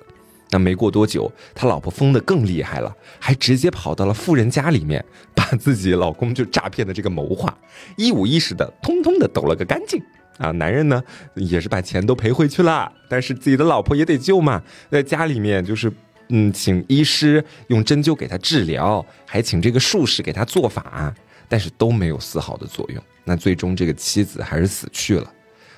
[0.50, 5.04] 那没过多久，他老婆疯得更厉害了，还直接跑到了富人家里面，
[5.36, 7.56] 把自己老公就诈骗的这个谋划
[7.98, 10.02] 一五一十的通通的抖了个干净。
[10.38, 11.02] 啊，男人呢
[11.36, 14.62] 也是把钱都赔回去了，但是自己的老婆也得救嘛，
[14.92, 15.92] 在家里面就是
[16.30, 21.14] 嗯，请医师用针灸给他治疗，还请这个术士给他做法。
[21.54, 23.04] 但是都没有丝毫的作用。
[23.24, 25.32] 那最终这个妻子还是死去了。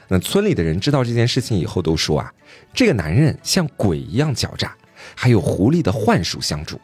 [0.07, 2.33] 那村里的人知道这件事情以后都说啊，
[2.73, 4.73] 这个男人像鬼一样狡诈，
[5.13, 6.79] 还有狐狸的幻术相助，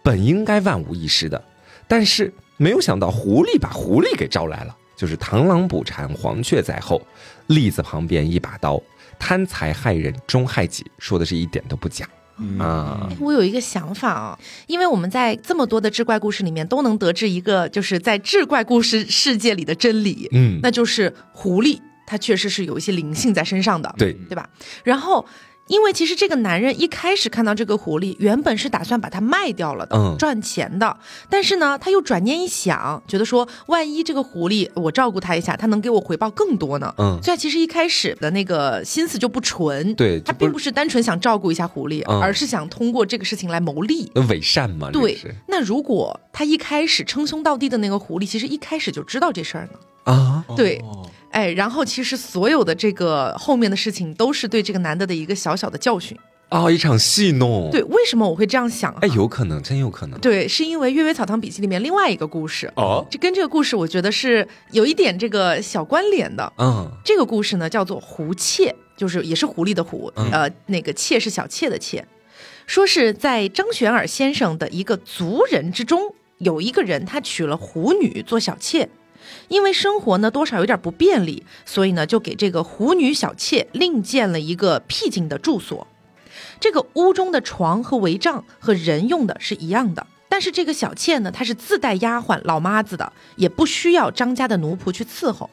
[0.00, 1.44] 本应该万无一失的。
[1.88, 7.04] 但是没有想到狐狸把狐狸给招来了，就是螳螂捕蝉，黄雀在后，
[7.48, 8.80] 栗子旁边一把刀，
[9.18, 12.08] 贪财害人终害己，说的是一点都不假。
[12.58, 24.48] 啊，我有一个想法啊，因为我们在这么多的志怪故事里面都能得知一个，就是在志怪故事世界里的真理，嗯，那就是狐狸它确实是有一些灵性在身上的，对对吧？
[24.84, 25.24] 然后。
[25.68, 30.96] 因为其实这个男人一开始看到这个狐狸，原本是打算把它卖掉了的，嗯赚钱的。
[31.28, 36.94] 但是呢，他又转念一想，觉得说，万一这个狐狸我照顾它一下，它能给我回报更多呢。
[36.98, 44.10] 嗯所以其实一开始的那个心思就不纯，对他并不是单纯想照顾一下狐狸，嗯而是想通过这个事情来谋利。
[44.28, 49.78] 伪善嘛，对，那如果他一开始称兄道弟的那个狐狸，其实一开始就知道这事儿呢？
[50.04, 56.16] 啊，对哦哎，然后其实所有的这个后面的事情都是对这个男的的一个小小的教训。
[56.48, 58.98] 哦，一场戏弄，对，，为什么我会这样想、啊？
[59.02, 60.18] 哎，有可能，真有可能。
[60.20, 66.52] 对，是因为《阅微草堂笔记》里面另外一个故事，哦，这跟这个故事我觉得是有一点这个小关联的。
[66.58, 72.06] 嗯这个故事呢叫做狐妾，就是也是狐狸的狐，嗯呃，那个妾是小妾的妾。
[72.68, 76.00] 说是在张玄尔先生的一个族人之中，
[76.38, 78.88] 有一个人他娶了狐女做小妾，
[79.48, 85.86] 因为生活呢多少有点不便利，所以呢就给这个狐女小妾另建了一个僻静的住所。
[86.58, 95.50] 这个屋中的床和帷帐和人用的是一样的，但是这个小妾呢，她是自带丫鬟老妈子的，也不需要张家的奴仆去伺候。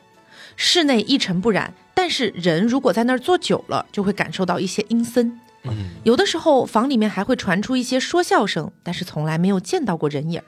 [0.56, 5.40] 室内一尘不染，但是人如果在那儿坐久了，就会感受到一些阴森。
[5.64, 10.46] 嗯，有的时候房里面还会传出一些说笑声，但是从来没有见到过人影儿。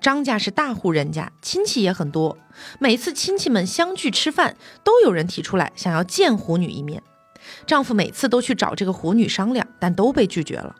[0.00, 2.38] 张家是大户人家，亲戚也很多，
[2.78, 7.02] 每次亲戚们相聚吃饭，都有人提出来想要见狐女一面。
[7.66, 10.74] 丈夫每次都去找这个狐女商量，但都被拒绝了。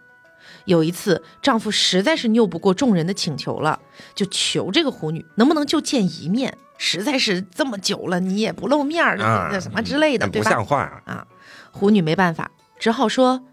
[0.65, 3.79] 有一次，丈夫实在是拗不过众人的请求了，
[4.15, 6.57] 就求这个狐女能不能就见一面。
[6.79, 10.51] 实在是这么久了，你也不露面儿，啊那什么之类的，对吧？
[10.51, 11.03] 不像话啊。
[11.07, 11.27] 啊，
[11.71, 13.45] 狐女没办法，只好说，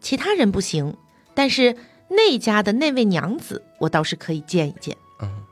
[0.00, 0.96] 其他人不行，
[1.34, 1.76] 但是
[2.08, 4.96] 那家的那位娘子，我倒是可以见一见。
[5.20, 5.42] 嗯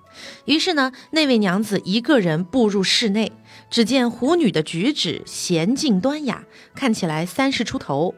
[0.45, 3.33] 于是呢，那位娘子一个人步入室内，
[3.69, 8.15] 只见狐女的举止娴静端雅，看起来三十出头。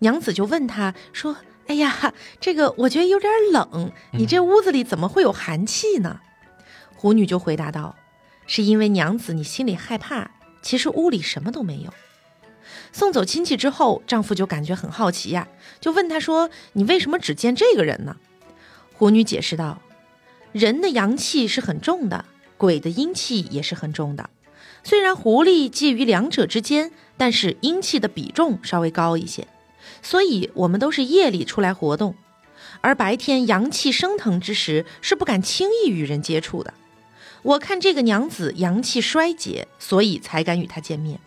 [0.00, 1.36] 娘子就问她说
[1.68, 6.20] ：“哎呀，这个我觉得有点冷，你这屋子里怎么会有寒气呢？”
[6.94, 7.96] 狐女就回答道
[8.46, 11.94] ：“是因为娘子你心里害怕，其实屋里什么都没有。”
[12.92, 15.48] 送走亲戚之后，丈夫就感觉很好奇呀，
[15.80, 18.16] 就问她说：“你为什么只见这个人呢？”
[18.92, 19.80] 狐女解释道。
[20.52, 22.26] 人的阳气是很重的，
[22.58, 24.28] 鬼的阴气也是很重的。
[24.84, 29.48] 虽然狐狸介于两者之间，但是阴气的比重稍微高一些。
[30.02, 32.14] 所以，我们都是夜里出来活动，
[32.82, 36.74] 而白天阳气升腾之时，是不敢轻易与人接触的。
[37.42, 41.18] 我看这个娘子阳气衰竭，所以才敢与她见面。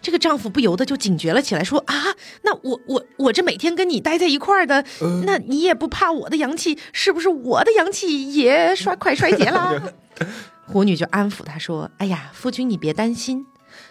[0.00, 1.94] 这个丈夫不由得就警觉了起来，说：“啊，
[2.42, 4.84] 那我我我这每天跟你待在一块儿的，
[5.24, 6.78] 那你也不怕我的阳气？
[6.92, 9.92] 是不是我的阳气也衰快衰竭了？”
[10.66, 13.46] 狐女就安抚他说：“哎呀，夫君你别担心，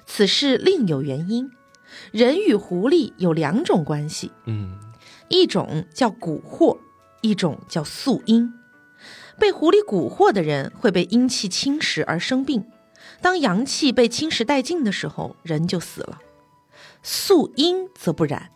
[0.05, 1.49] 此事另有原因。
[2.11, 4.77] 人与狐狸有两种关系，嗯，
[5.27, 6.77] 一种叫蛊惑，
[7.21, 8.53] 一种叫宿阴。
[9.39, 12.63] 被狐狸蛊惑的人会被阴气侵蚀而生病。”
[13.21, 16.19] 当阳气被侵蚀殆尽的时候，人就死了。
[17.03, 18.51] 素阴则不然，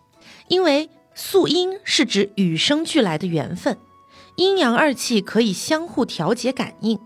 [0.47, 3.77] 因为素阴是指与生俱来的缘分，
[4.35, 6.99] 阴阳二气可以相互调节感应，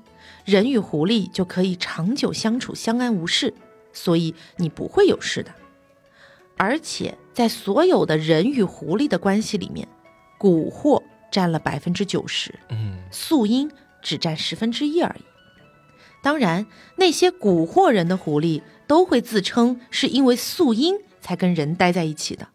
[0.46, 3.54] 人与狐狸就可以长久相处，相安无事，
[3.93, 5.54] 所以你不会有事的。
[6.56, 9.88] 而且在所有的人与狐狸的关系里面，
[10.39, 13.70] 蛊惑占了百分之九十，嗯，素阴
[14.02, 15.24] 只占十分之一而已。
[16.27, 16.65] 当然，
[16.97, 22.45] 那些蛊惑人的狐狸都会自称是因为素英才跟人待在一起的。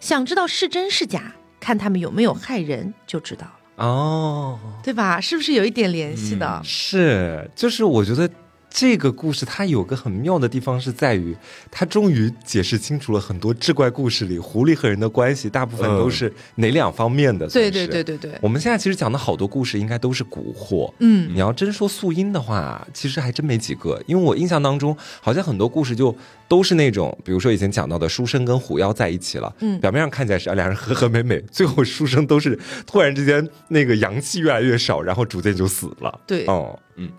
[0.00, 3.86] 想知道是真是假，看他们有没有害人就知道了。
[3.86, 5.18] 哦，对吧？
[5.18, 6.60] 是不是有一点联系的？
[6.62, 8.28] 是，就是我觉得。
[8.70, 11.36] 这个故事它有个很妙的地方，是在于
[11.70, 17.48] 它终于解释清楚了很多志怪故事里狐狸和人的关系，大部分都是哪两方面的？
[17.48, 18.32] 对对对对对。
[18.40, 20.92] 我们现在其实讲的好多故事，应该都是蛊惑。
[21.00, 32.56] 嗯，你要真说素音的话，其实还真没几个，因为我印象当中，好像很多故事就都是那种，比如说以前讲到的书生跟狐妖在一起了，嗯，表面上看起来是两人和和美美，最后书生都是
[32.86, 36.20] 突然之间那个阳气越来越少，然后逐渐就死了。
[36.24, 37.10] 对，哦，嗯。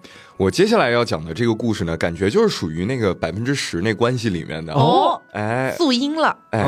[0.41, 6.65] 我接下来要讲的这个故事呢，感觉就是属于那个百分之十那关系里面的哦，哎，素音了，哎，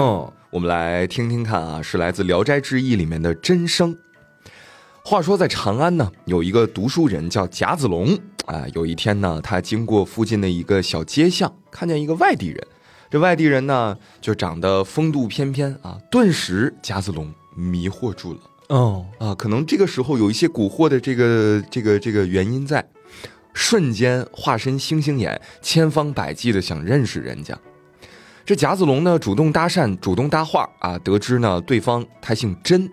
[0.51, 3.97] 我们来听听看啊，是来自《聊斋志异》里面的真声。
[5.03, 8.63] 话说在长安呢，有一个读书人叫贾子龙啊。
[8.75, 12.67] 有一天呢，他经过附近的一个小街巷，看见一个外地人。
[13.09, 18.39] 这外地人呢，就长得风度翩翩啊，顿时贾子龙迷惑住了。
[18.69, 22.87] 哦啊，可能这个时候有一些蛊惑的这个这个这个原因在。
[23.53, 27.57] 瞬间化身星星眼，千方百计的想认识人家。
[28.45, 30.97] 这贾子龙呢，主动搭讪，主动搭话啊。
[30.99, 32.89] 得知呢，对方他姓甄，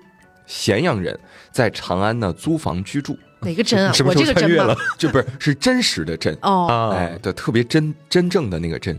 [0.47, 1.19] 咸阳人，
[1.51, 3.19] 在长安呢租房居住。
[3.41, 3.93] 哪个甄啊？
[4.05, 4.77] 我这个甄 了？
[4.97, 6.93] 这不是是真实的甄哦。
[6.95, 8.97] 哎，的特别真真正的那个甄。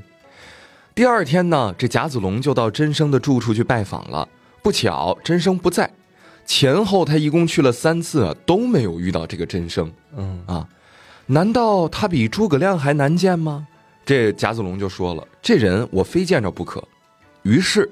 [0.94, 4.28] 第二天呢，这贾子龙就到甄生的住处去拜访了。
[4.62, 5.90] 不巧，甄生不在。
[6.46, 9.90] 前后他一共去了三次，都没有遇到这个甄生。
[10.18, 10.68] 嗯啊。
[11.32, 13.66] 难道他比诸葛亮还难见吗？
[14.06, 16.84] 这贾子龙就说了：“这人我非见着不可。”
[17.44, 17.90] 于是，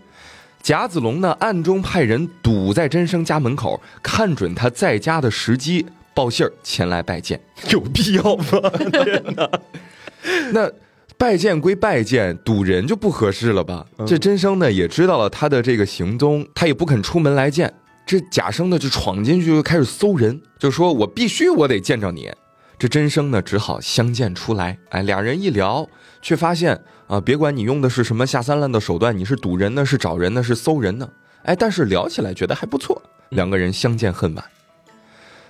[0.61, 7.39] 贾子龙呢暗中派人堵在真生家门口，看准他在家的时机，报信儿前来拜见。
[7.71, 9.59] 有必要吗？
[10.51, 10.69] 那
[11.17, 13.85] 拜见归拜见，堵人就不合适了吧？
[14.05, 17.73] 这真生呢也知道了他的这个行踪，他也不肯出门来见。
[18.05, 22.29] 这贾生呢就闯进去就开始搜人，就说我必须我得见着你。
[22.79, 24.79] 这真生呢，只好相见出来。
[24.91, 25.85] 哎，俩人一聊，
[26.21, 31.09] 却发现啊，别管你用的是什么下三滥的手段，你是堵人呢，是找人呢，是搜人呢，
[31.43, 33.01] 哎，但是聊起来觉得还不错。
[33.29, 34.45] 两个人相见恨晚。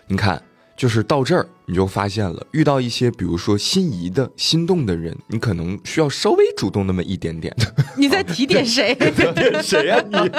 [0.08, 0.42] 你看，
[0.80, 7.54] 就是到这儿，你就发现了，遇到一些比如说心仪的心动的人，你可能需要稍微主动那么一点点。
[7.98, 8.96] 你在提点谁？
[9.12, 10.16] 提点谁呀你？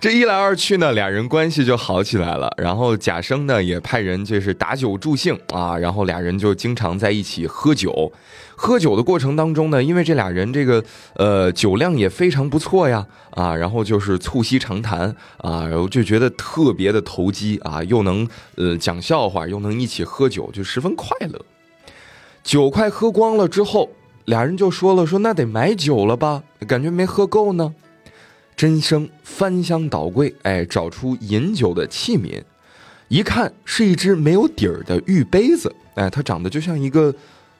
[0.00, 2.48] 这一来二去呢，俩人关系就好起来了。
[2.58, 8.12] 然后贾生呢也派人就是打酒助兴啊，然后俩人就经常在一起喝酒。
[8.62, 10.84] 喝酒的过程当中呢，因为这俩人这个
[11.14, 21.44] 呃酒量也非常不错呀啊，然后就是促膝长谈啊，然后就觉得特别的投机啊，又能呃讲笑话，又能一起喝酒，就十分快乐。
[22.44, 23.90] 酒快喝光了之后，
[24.26, 27.74] 俩人就说了说那得买酒了吧，感觉没喝够呢。
[28.54, 32.40] 真生翻箱倒柜，哎，找出饮酒的器皿，
[33.08, 37.12] 一看是一只没有底儿的玉杯子，哎，它长得就像一个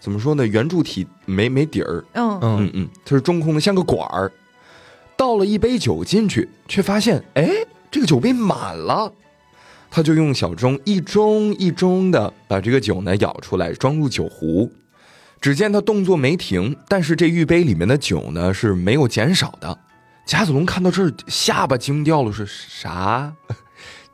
[0.03, 4.32] 怎么说呢，圆柱体没没底儿，嗯嗯嗯嗯，它是中空的，像个管儿。
[5.16, 7.48] 倒了一杯酒进去，却发现，哎，
[7.88, 9.12] 这个酒杯满了。
[9.88, 14.72] 他就用小盅一盅一盅的把这个酒呢舀出来，装入酒壶。
[15.40, 19.78] 只见他动作没停，但是这玉杯里面的酒呢是没有减少的。
[20.26, 23.32] 贾子龙看到这儿，下巴惊掉了，说啥？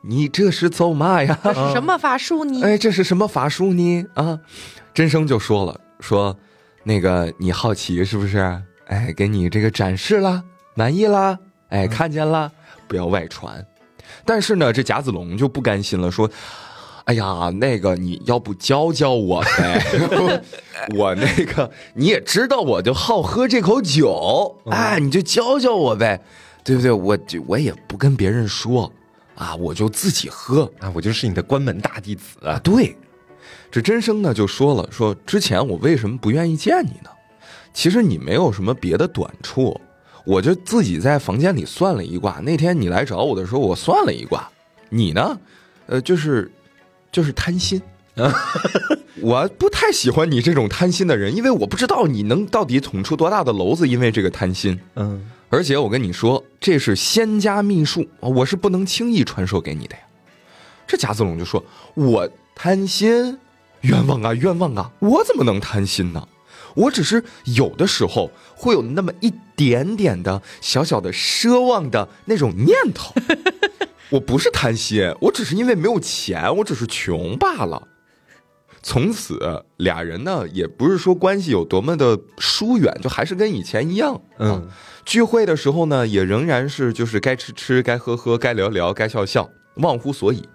[0.01, 1.37] 你这是走嘛呀？
[1.43, 2.61] 这是什么法术呢？
[2.63, 4.05] 哎，这是什么法术呢？
[4.13, 4.39] 啊，
[4.93, 6.35] 真生就说了，说
[6.83, 8.39] 那个你好奇是不是？
[8.87, 10.43] 哎，给你这个展示了，
[10.73, 11.37] 满意啦？
[11.69, 12.51] 哎，看见了，
[12.87, 13.65] 不要外传。
[14.25, 16.29] 但是呢，这贾子龙就不甘心了，说
[17.05, 20.41] ：“哎呀，那个你要不教教我呗？
[20.97, 26.21] 我那个你也知道，我就好喝这口酒，哎，你就教教我呗，
[26.63, 26.91] 对不对？
[26.91, 28.91] 我就我也不跟别人说
[29.39, 32.95] 啊，我就自己喝。”啊，我就是你的关门大弟子啊，对，
[33.71, 37.09] 这真生呢就说了，说之前我为什么不愿意见你呢？
[37.73, 39.79] 其实你没有什么别的短处，
[40.25, 42.39] 我就自己在房间里算了一卦。
[42.43, 44.49] 那天你来找我的时候，我算了一卦，
[44.89, 45.39] 你呢，
[45.85, 46.51] 呃，就是
[47.11, 47.81] 就是贪心。
[49.21, 54.77] 我不太喜欢你这种贪心的人，因为我不知道你能到底捅出多大的娄子，因为这个贪心。
[54.95, 60.01] 嗯，而且我跟你说，这是仙家秘术，我是不能轻易传授给你的呀。
[60.85, 61.63] 这贾子龙就说
[61.95, 63.37] ：“我贪心，
[63.81, 64.91] 冤枉啊，冤枉啊！
[64.99, 66.27] 我怎么能贪心呢？
[66.75, 73.13] 我只是有的时候会有那么一点点的小小的奢望的那种念头。
[74.11, 77.87] 我不是贪心，我只是因为没有钱，我只是穷罢了。”
[78.81, 84.15] 从此，俩人呢也不是说关系有多么的疏远，就还是跟以前一样。
[84.15, 84.67] 啊嗯，
[85.05, 90.47] 聚会的时候呢，也仍然是就是该吃吃，该喝喝，该聊聊，该笑笑，忘乎所以。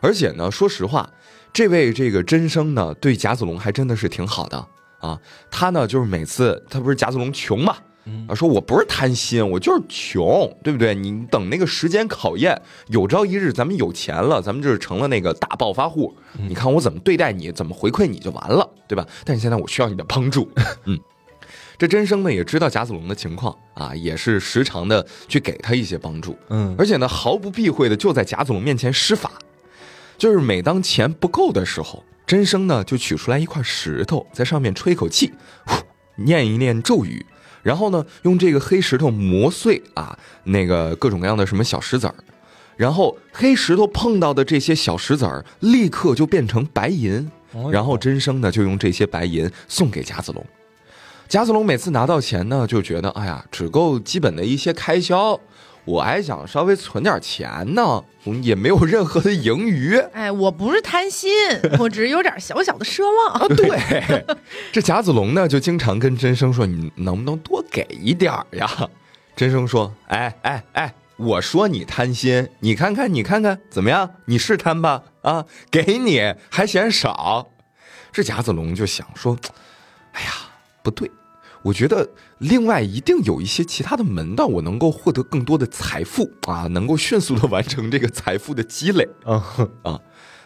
[0.00, 1.10] 而且呢，说实话，
[1.52, 4.66] 这位这个真生呢，对贾子龙还真的是挺好的
[5.00, 5.18] 啊。
[5.50, 7.76] 他呢，就是每次他不是贾子龙穷嘛，
[8.28, 10.94] 啊，说我不是贪心，我就是穷，对不对？
[10.94, 16.14] 你等那个时间考验，有朝一日咱们有钱了，咱们就是成了那个大暴发户，
[16.48, 19.06] 你看我怎么对待你，怎么回馈你就完了，对吧？
[19.24, 20.48] 但是现在我需要你的帮助，
[20.84, 20.98] 嗯。
[21.78, 29.32] 这真生呢也知道贾子龙的情况啊，也是时常的去给他一些帮助，嗯而且呢毫不避讳的就在贾子龙面前施法，
[30.16, 35.34] 就是每当钱不够的时候，真生呢就取出来一块石头，在上面吹口气，
[35.66, 35.82] 呼，
[36.16, 37.26] 念一念咒语，
[37.66, 42.14] 然后呢用这个黑石头磨碎啊那个各种各样的什么小石子儿，
[42.76, 50.46] 然后黑石头碰到的这些小石子儿立刻就变成白银，哦然后真生呢就用这些白银送给贾子龙。
[51.28, 55.40] 贾子龙每次拿到钱呢，就觉得哎呀，只够基本的一些开销，
[55.86, 59.96] 我还想稍微存点钱呢，嗯也没有任何的盈余。
[60.12, 61.30] 哎，我不是贪心，
[61.78, 63.40] 我只是有点小小的奢望。
[63.40, 64.36] 啊，对，
[64.72, 68.68] 这贾子龙呢就经常跟真生说：“你能不能多给一点呀？”
[69.36, 74.10] 真生说：“哎哎哎，我说你贪心，你看看你看看怎么样？
[74.24, 75.04] 你是贪吧？
[75.22, 77.48] 啊，给你还嫌少。”
[78.10, 79.38] 这贾子龙就想说
[80.12, 80.32] ：“哎呀，
[80.82, 81.08] 不对，
[81.62, 89.42] 我觉得另外一定有一些其他的门道，我能够获得更多的财富啊，能够迅速的完成这个财富的积累。”啊
[89.82, 90.00] 啊，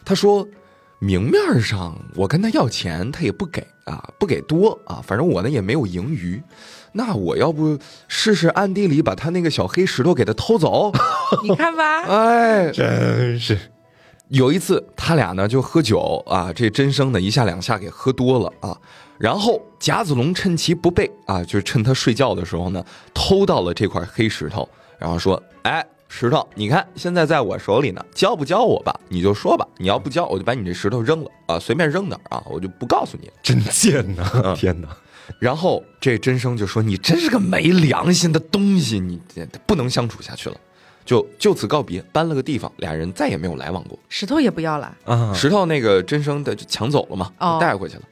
[0.05, 0.47] 他说，
[0.99, 6.43] 明面上我跟他要钱，他也不给啊，不给多啊，反正我呢也没有盈余。
[6.93, 10.91] 那我要不试试暗地里把他那个小黑石头给他偷走？
[11.45, 13.57] 你看吧， 哎，真是
[14.29, 18.77] 有一次他俩呢就喝酒啊，这真生呢一下两下给喝多了啊，
[19.21, 24.67] 然后贾子龙趁其不备啊，就趁他睡觉的时候呢，偷到了这块黑石头，
[24.99, 28.99] 然后说：“哎，石头，你看现在在我手里呢，教不教我吧？
[29.11, 34.55] 你就说吧，你要不教，我就把你这石头扔了啊，随便扔哪儿啊，我就不告诉你。”真贱呐！
[34.57, 34.89] 天哪，
[35.39, 39.21] 然后这真生就说：“你真是个没良心的东西，你
[39.67, 40.57] 不能相处下去了。”
[41.05, 43.99] 就就此告别，搬了个地方，俩人再也没有来往过。
[44.09, 44.97] 石头也不要了。
[45.05, 48.03] 啊，石头那个真生的就抢走了嘛，哦带回去了。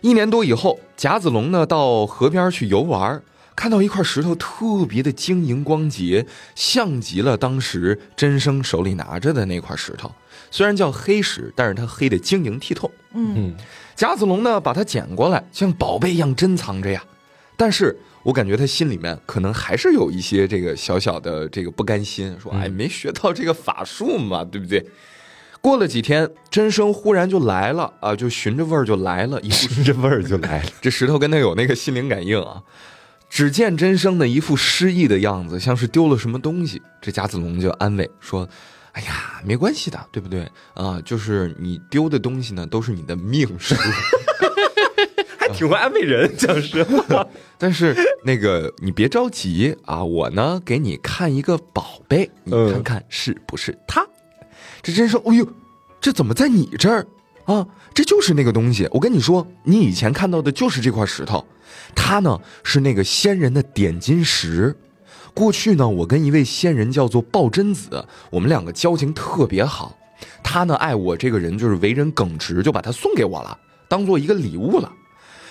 [0.00, 3.20] 一年多以后，贾子龙呢到河边去游玩，
[3.54, 10.12] 看到一块石头特别的晶莹光洁，像极了当时真生手里拿着的那块石头。
[10.50, 12.90] 虽然叫黑石，但是它黑的晶莹剔透。
[13.14, 13.54] 嗯，嗯，
[13.94, 17.02] 贾子龙呢把它捡过来，像宝贝一样珍藏着呀。
[17.56, 24.86] 但是我感觉他心里面可能还是有一些这个小小的这个不甘心，说：“哎，没学到这个法术嘛，对不对？”
[25.66, 30.70] 过了几天，真生忽然就来了啊，就寻着味儿就来了，一寻 着味儿就来了。
[30.80, 32.62] 这石头跟他有那个心灵感应啊。
[33.28, 36.80] 只见真生的一副失意的样子，像是丢了什么东西。
[37.02, 38.48] 这贾子龙就安慰说
[38.94, 41.02] ：“哎呀，没关系的，对不对啊？
[41.04, 43.74] 就是你丢的东西呢，都是你的命数。
[45.36, 47.26] 还挺会安慰人，讲实话。
[47.58, 47.92] 但是
[48.24, 54.06] 那个你别着急啊，我呢给你看一个宝贝，你嗯看看是不是它？
[54.86, 55.44] 这真说，哎呦，
[56.00, 57.04] 这怎么在你这儿
[57.44, 57.66] 啊？
[57.92, 58.88] 这就是那个东西。
[58.92, 61.44] 我跟你说，你以前看到的就是这块石头，
[61.92, 64.76] 它呢是那个仙人的点金石。
[65.34, 69.98] 过去呢，我跟一位仙人叫做鲍真子，我们两个交情特别好。
[70.44, 73.58] 他呢爱我这个人就是为人耿直，就把它送给我了，
[73.88, 74.92] 当做一个礼物了。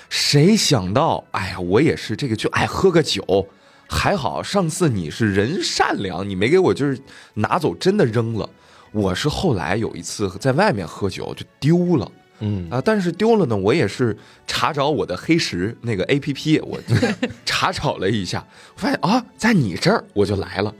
[0.07, 3.45] 谁想到，哎呀，我也是这个就爱喝个酒，
[3.89, 6.97] 还好上次你是人善良，你没给我就是
[7.33, 8.49] 拿走，真的扔了。
[8.95, 12.09] 我是后来有一次在外面喝酒就丢了。
[12.39, 14.17] 嗯啊，但是丢了呢，我也是
[14.47, 16.95] 查找我的黑石那个 A P P，我就
[17.45, 20.73] 查找了一下，我发现啊，在你这儿我就来了。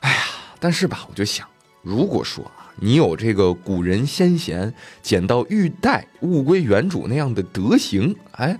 [0.00, 0.18] 哎呀，
[0.58, 1.46] 但是吧，我就想，
[1.82, 4.72] 如果说啊，你有这个古人先贤
[5.02, 8.58] 捡到玉带物归原主那样的德行，哎，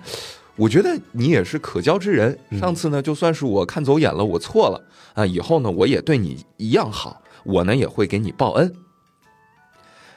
[0.55, 2.37] 我觉得你也是可交之人。
[2.59, 4.79] 上次呢，就算是我看走眼了，我错了
[5.15, 8.75] 啊，以后呢，我也对你一样好，我呢也会给你报恩。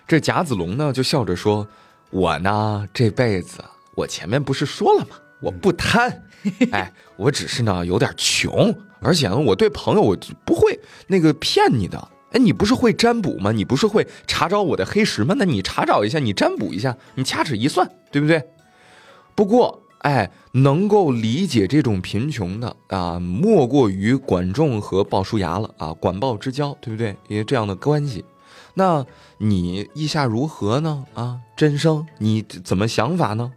[0.06, 1.68] 这贾子龙呢就笑着说
[2.10, 3.62] ：“我呢这辈子，
[3.94, 5.16] 我前面不是说了吗？
[5.40, 6.24] 我不贪，
[6.72, 12.08] 哎，我只是呢有点穷，而且呢我对朋友我不会那个骗你的。
[12.32, 13.52] 哎，你不是会占卜吗？
[13.52, 15.34] 你不是会查找我的黑石吗？
[15.38, 18.42] 那你查找一下，你占卜一下，你掐指一算，对不对？
[19.34, 27.16] 不过，哎，能够理解这种贫穷的啊，莫过于管仲和鲍叔牙了啊，管鲍之交，对不对？
[27.28, 28.24] 因为这样的关系。
[28.74, 29.04] 那
[29.38, 31.04] 你意下如何呢？
[31.14, 33.52] 啊，真生，你怎么想法呢？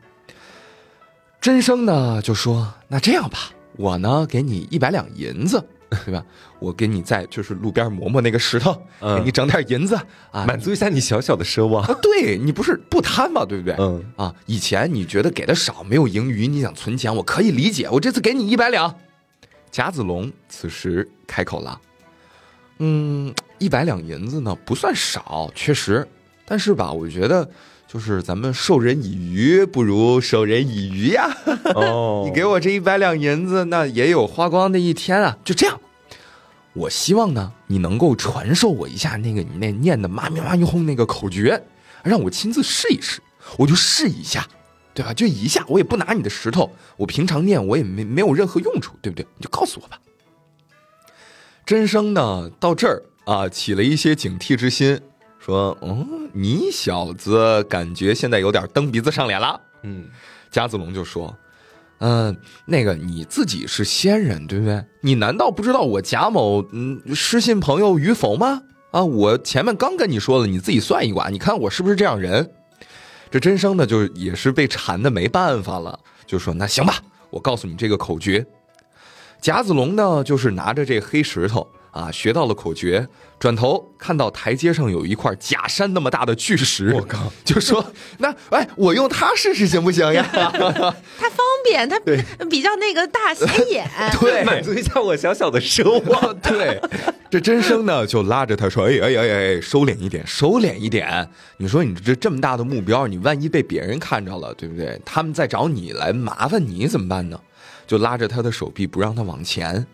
[1.39, 5.68] 真生呢就说：“那这样吧，我呢给你一百两银子，
[6.06, 6.24] 对吧？
[6.60, 9.96] 我给你在就是路边磨磨那个石头，嗯给你整点银子
[10.32, 11.84] 啊，满足一下你小小的奢望。
[11.84, 13.76] 啊，对你不是不贪嘛，对不对？
[13.78, 17.89] 嗯啊，以前你觉得给的少，没有盈余，你想存钱，我可以理解。
[17.89, 18.96] 我这次给你一百两。
[19.70, 21.80] 贾子龙此时开口了，
[22.80, 26.08] 嗯，一百两银子呢不算少，确实，
[26.46, 27.50] 但是吧，我觉得
[27.92, 31.30] 就是咱们授人以鱼不如授人以渔呀。
[31.76, 35.38] 哦 你给我这一百两银子，那也有花光的一天啊。
[35.44, 35.78] 就这样，
[36.72, 41.62] 我希望呢，你能够传授我一下那个你那念的妈咪妈咪哄那个口诀，
[42.02, 43.20] 让我亲自试一试，
[43.58, 44.48] 我就试一下，
[44.94, 45.14] 对吧？
[45.14, 49.28] 就一下，我也不拿你的石头，我平常念我也没没有任何用处，对不对？
[49.38, 50.00] 你就告诉我吧。
[51.66, 55.02] 真生呢，到这儿啊，起了一些警惕之心，
[55.44, 60.06] 说：“嗯，你小子感觉现在有点蹬鼻子上脸了。”嗯
[60.52, 61.36] 贾子龙就说
[62.00, 64.84] ：“嗯、那个你自己是仙人，对不对？
[65.02, 68.62] 你难道不知道我贾某嗯失信朋友与否吗？
[68.92, 72.52] 啊，我前面刚跟你说了，你自己算一卦，你看我是不是这样人？”
[73.32, 76.96] 这真生呢，就也是被缠的没办法了，就说：“那行吧，
[77.30, 78.46] 我告诉你这个口诀。”
[79.42, 87.86] 贾子龙呢，就是拿着这黑石头啊，学到了口诀，转头看到台阶上有一块假山那么大的巨石，我靠，就说：
[88.20, 90.26] “那哎，我用它试试行不行呀？
[90.34, 92.00] ”它方便，它
[92.50, 93.89] 比较那个大显眼。
[94.20, 96.39] 对满足一下我小小的奢望。
[96.39, 96.82] 对，
[97.30, 101.28] 这真生呢就拉着他说：“哎哎哎哎，收敛一点，收敛一点。
[101.58, 105.00] 你说你这这么大的目标，你万一被别人看着了，对不对？
[105.04, 107.38] 他们再找你来麻烦你怎么办呢？”
[107.86, 109.86] 就拉着他的手臂不让他往前。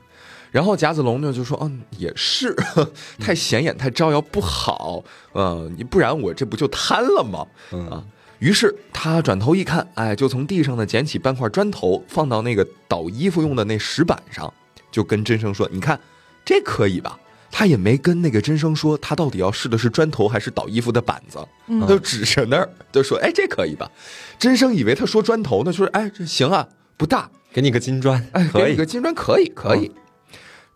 [0.52, 2.56] 然后贾子龙呢就说：“嗯，也是，
[3.20, 5.04] 太显眼，太招摇不好。
[5.34, 7.46] 嗯，你不然我这不就瘫了吗？
[7.92, 8.04] 啊。”
[8.40, 14.54] 于是他转头一看，哎，就从地上呢捡起半块砖头，放到那个倒衣服用的那石板上，
[14.92, 16.00] 就跟真生说：“你看，
[16.46, 17.20] 这可以吧？”
[17.50, 21.40] 他也没跟那个真生说他到底要试的是砖头还是倒衣服的板子，
[21.80, 23.90] 他就指着那儿就说：“哎，这可以吧？”
[24.38, 29.92] 真生以为他说砖头呢，说：“哎，这行啊，不大，给你个金砖，哎，给你个金砖可以，可以。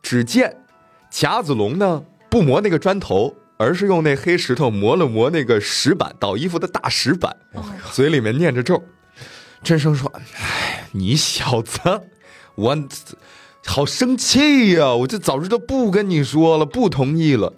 [0.01, 0.57] 只见
[1.09, 7.35] 贾子龙呢，不磨那个砖头，而是用那黑石头磨了磨那个石板，倒衣服的大石板，
[7.91, 8.83] 嘴里面念着咒。
[9.63, 11.79] 真生说：“哎，你小子，
[12.55, 12.77] 我
[13.65, 17.53] 好生气呀、我这早知道不跟你说了，不同意了。”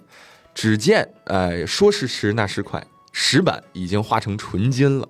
[0.54, 5.08] 只见，哎，说时迟，那时快，石板已经化成纯金了。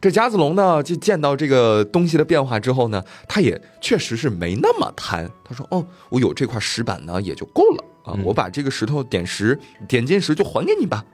[0.00, 5.30] 这贾子龙呢，就见到这个东西的变化之后呢，他也确实是没那么贪。
[5.44, 11.04] 他说：“哦，我有这块石板呢，也就够了啊，嗯我把这个石头点石、点金石就还给你吧。”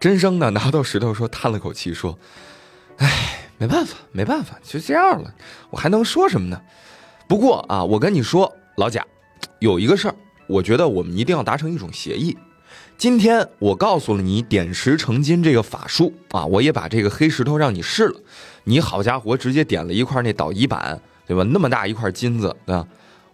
[0.00, 2.16] 真生呢，拿到石头说，叹了口气说
[2.98, 5.34] ：“哎，没办法，没办法，就这样了，
[5.70, 6.62] 我还能说什么呢？
[7.26, 9.04] 不过啊，我跟你说，老贾，
[9.58, 10.14] 有一个事儿，
[10.46, 12.38] 我觉得我们一定要达成一种协议。
[12.98, 18.20] 今天我告诉了你点石成金这个法术啊，我也把这个黑石头让你试了，
[18.64, 21.44] 你好家伙，直接点了一块那导仪板，对吧？
[21.44, 22.84] 那么大一块金子啊！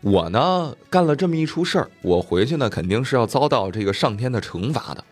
[0.02, 5.02] 我呢干了这么一出事儿，我回去呢肯定是要遭到这个上天的惩罚的。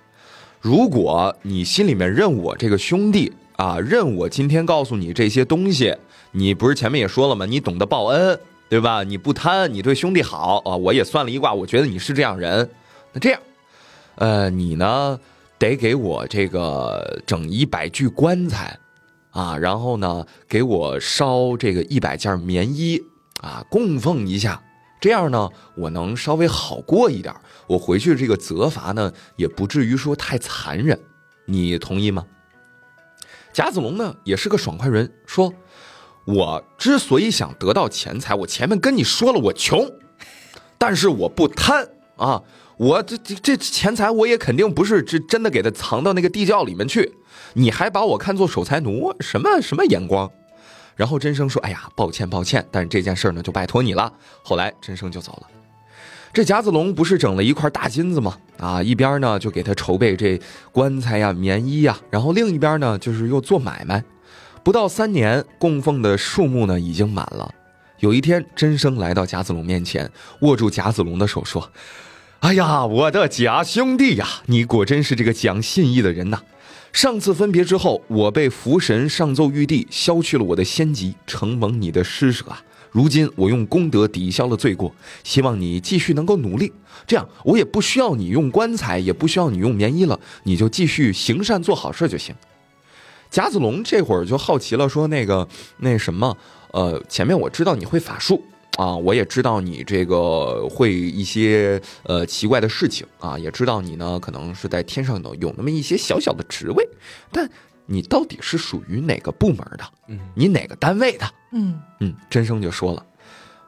[0.60, 5.96] 如果你心里面认我这个兄弟啊，认我今天告诉你这些东西，
[6.32, 7.46] 你不是前面也说了吗？
[7.46, 8.38] 你懂得报恩，
[8.68, 9.02] 对吧？
[9.02, 10.76] 你不贪，你对兄弟好啊！
[10.76, 12.68] 我也算了一卦，我觉得你是这样人。
[13.14, 13.40] 那这样，
[14.22, 15.18] 呃，你呢
[15.58, 18.78] 得给我这个整一百具棺材
[19.32, 23.02] 啊，然后呢给我烧这个一百件棉衣
[23.40, 24.62] 啊，供奉一下。
[25.00, 27.34] 这样呢，我能稍微好过一点，
[27.66, 30.96] 我回去这个责罚呢也不至于说太残忍，
[31.46, 32.24] 你同意吗？
[33.52, 35.52] 贾子龙呢也是个爽快人，说
[36.26, 39.90] ：“我之所以想得到钱财，我前面跟你说了，我穷，
[40.78, 42.40] 但是我不贪啊，
[42.82, 47.14] 我这这这钱财我也肯定不是真真的给他藏到那个地窖里面去，
[47.52, 50.28] 你还把我看作守财奴，什么什么眼光？”
[50.96, 54.12] 然后真生说：“哎呀，抱歉抱歉，但是这件事呢就拜托你了。”
[54.42, 55.46] 后来真生就走了。
[56.32, 58.36] 这贾子龙不是整了一块大金子吗？
[58.58, 60.40] 啊，一边呢就给他筹备这
[60.72, 64.02] 棺材呀、棉衣呀，然后另一边呢就是又做买卖。
[64.64, 67.48] 不到三年，供奉的数目呢已经满了。
[68.00, 70.10] 有一天，真生来到贾子龙面前，
[70.40, 71.70] 握住贾子龙的手说
[72.42, 76.40] ：“哎呀，我的假兄弟呀，你果真是这个讲信义的人呐！
[76.92, 82.60] 上次分别之后，我被福神上奏玉帝，削去了我的仙籍，承蒙你的施舍啊。
[82.90, 86.72] 如今我用功德抵消了罪过，希望你继续能够努力。
[87.06, 92.34] 这样，我也不需要你用棺材，也不需要你用棉衣了，你就继续行善做好事就行。”
[93.30, 95.46] 贾子龙这会儿就好奇了，说：“那个，
[95.78, 96.36] 那什么，
[96.72, 98.42] 呃，前面我知道你会法术
[98.82, 106.88] 啊，我也知道你这个会一些呃奇怪的事情啊，也知道你呢可能是在天上有有那么一些小小的职位，
[107.30, 107.48] 但
[107.86, 109.84] 你到底是属于哪个部门的？
[110.08, 111.24] 嗯，你哪个单位的？
[111.52, 113.06] 嗯嗯，真生就说了，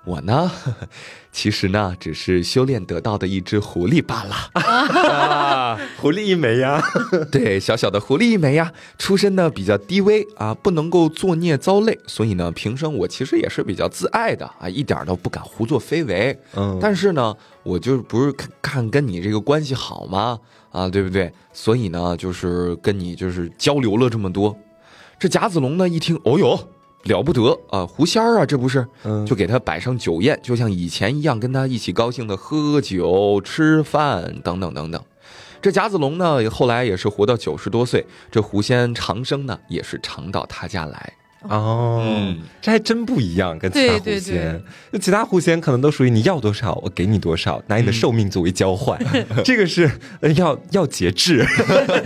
[0.04, 0.50] 我呢，
[1.32, 4.36] 其实呢只是修炼得到的一只狐狸罢了。
[4.60, 6.82] 啊，狐狸一枚呀，
[7.32, 16.38] 对，小小的狐狸一枚呀，出身呢比较低微啊，不能够作孽遭累，所以呢，平生我其实也是比较自爱的啊，一点儿都不敢胡作非为。
[16.54, 20.38] 嗯，但是呢，我就不是看看跟你这个关系好吗？
[20.70, 21.32] 啊，对不对？
[21.52, 24.54] 所以呢，就是跟你就是交流了这么多。
[25.18, 26.58] 这贾子龙呢一听，哦呦，
[27.04, 28.86] 了不得啊，狐仙儿啊，这不是？
[29.04, 35.02] 嗯就给他摆上酒宴，就像以前一样，跟他一起高兴的喝酒、吃饭等等等等。
[35.62, 38.04] 这贾子龙呢，后来也是活到九十多岁。
[38.30, 41.12] 这狐仙长生呢，也是常到他家来。
[41.48, 48.98] 哦，嗯这还真不一样，跟其他狐仙，就其他狐仙可能都属于你要多少我给你多少，拿你的寿命作为交换，
[49.44, 49.90] 这个是
[50.20, 51.44] 呃要要节制，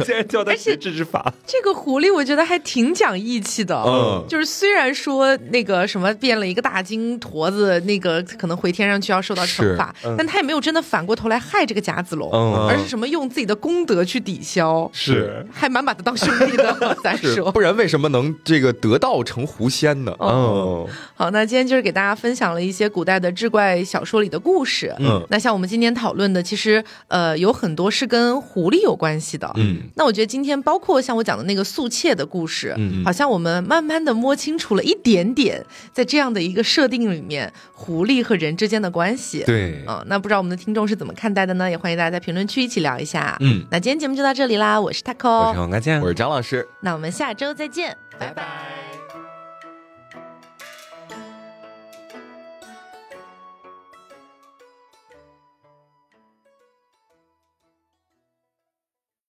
[0.04, 4.24] 竟然叫它节制之法，这个狐狸我觉得还挺讲义气的，嗯。
[4.28, 12.68] 就是虽然说那个什么变了一个大金坨子，那个可能回天上去要受到惩罚，但他也没有真的反过头来害这个贾子龙，嗯。
[12.68, 15.46] 而是什么用自己的功德去抵消，是。
[15.52, 17.60] 还蛮把他当兄弟的， 咱是，说不。
[17.60, 20.14] 然为什么能这个得道成狐仙呢？
[20.18, 24.94] 哦，好，那今天就是给大家分享了一些古代的志怪小说里的故事。
[24.98, 29.50] 嗯，那像我们今天讨论的，其实呃有很多是跟狐狸有关系的。
[29.56, 35.62] 嗯，那我觉得今天包括像我讲的那个素妾的故事，嗯好像我们慢慢的摸清楚了一点点，
[35.92, 39.44] 在这样的一个设定里面，狐狸和人之间的关系。
[39.44, 41.68] 对，嗯，那不知道我们的听众是怎么看待的呢？
[41.68, 43.36] 也欢迎大家在评论区一起聊一下。
[43.40, 46.66] 嗯，那今天节目就到这里啦，我是 taco，我是黄瓜酱我，是张老师。
[46.80, 48.87] 那我们下周再见，拜拜。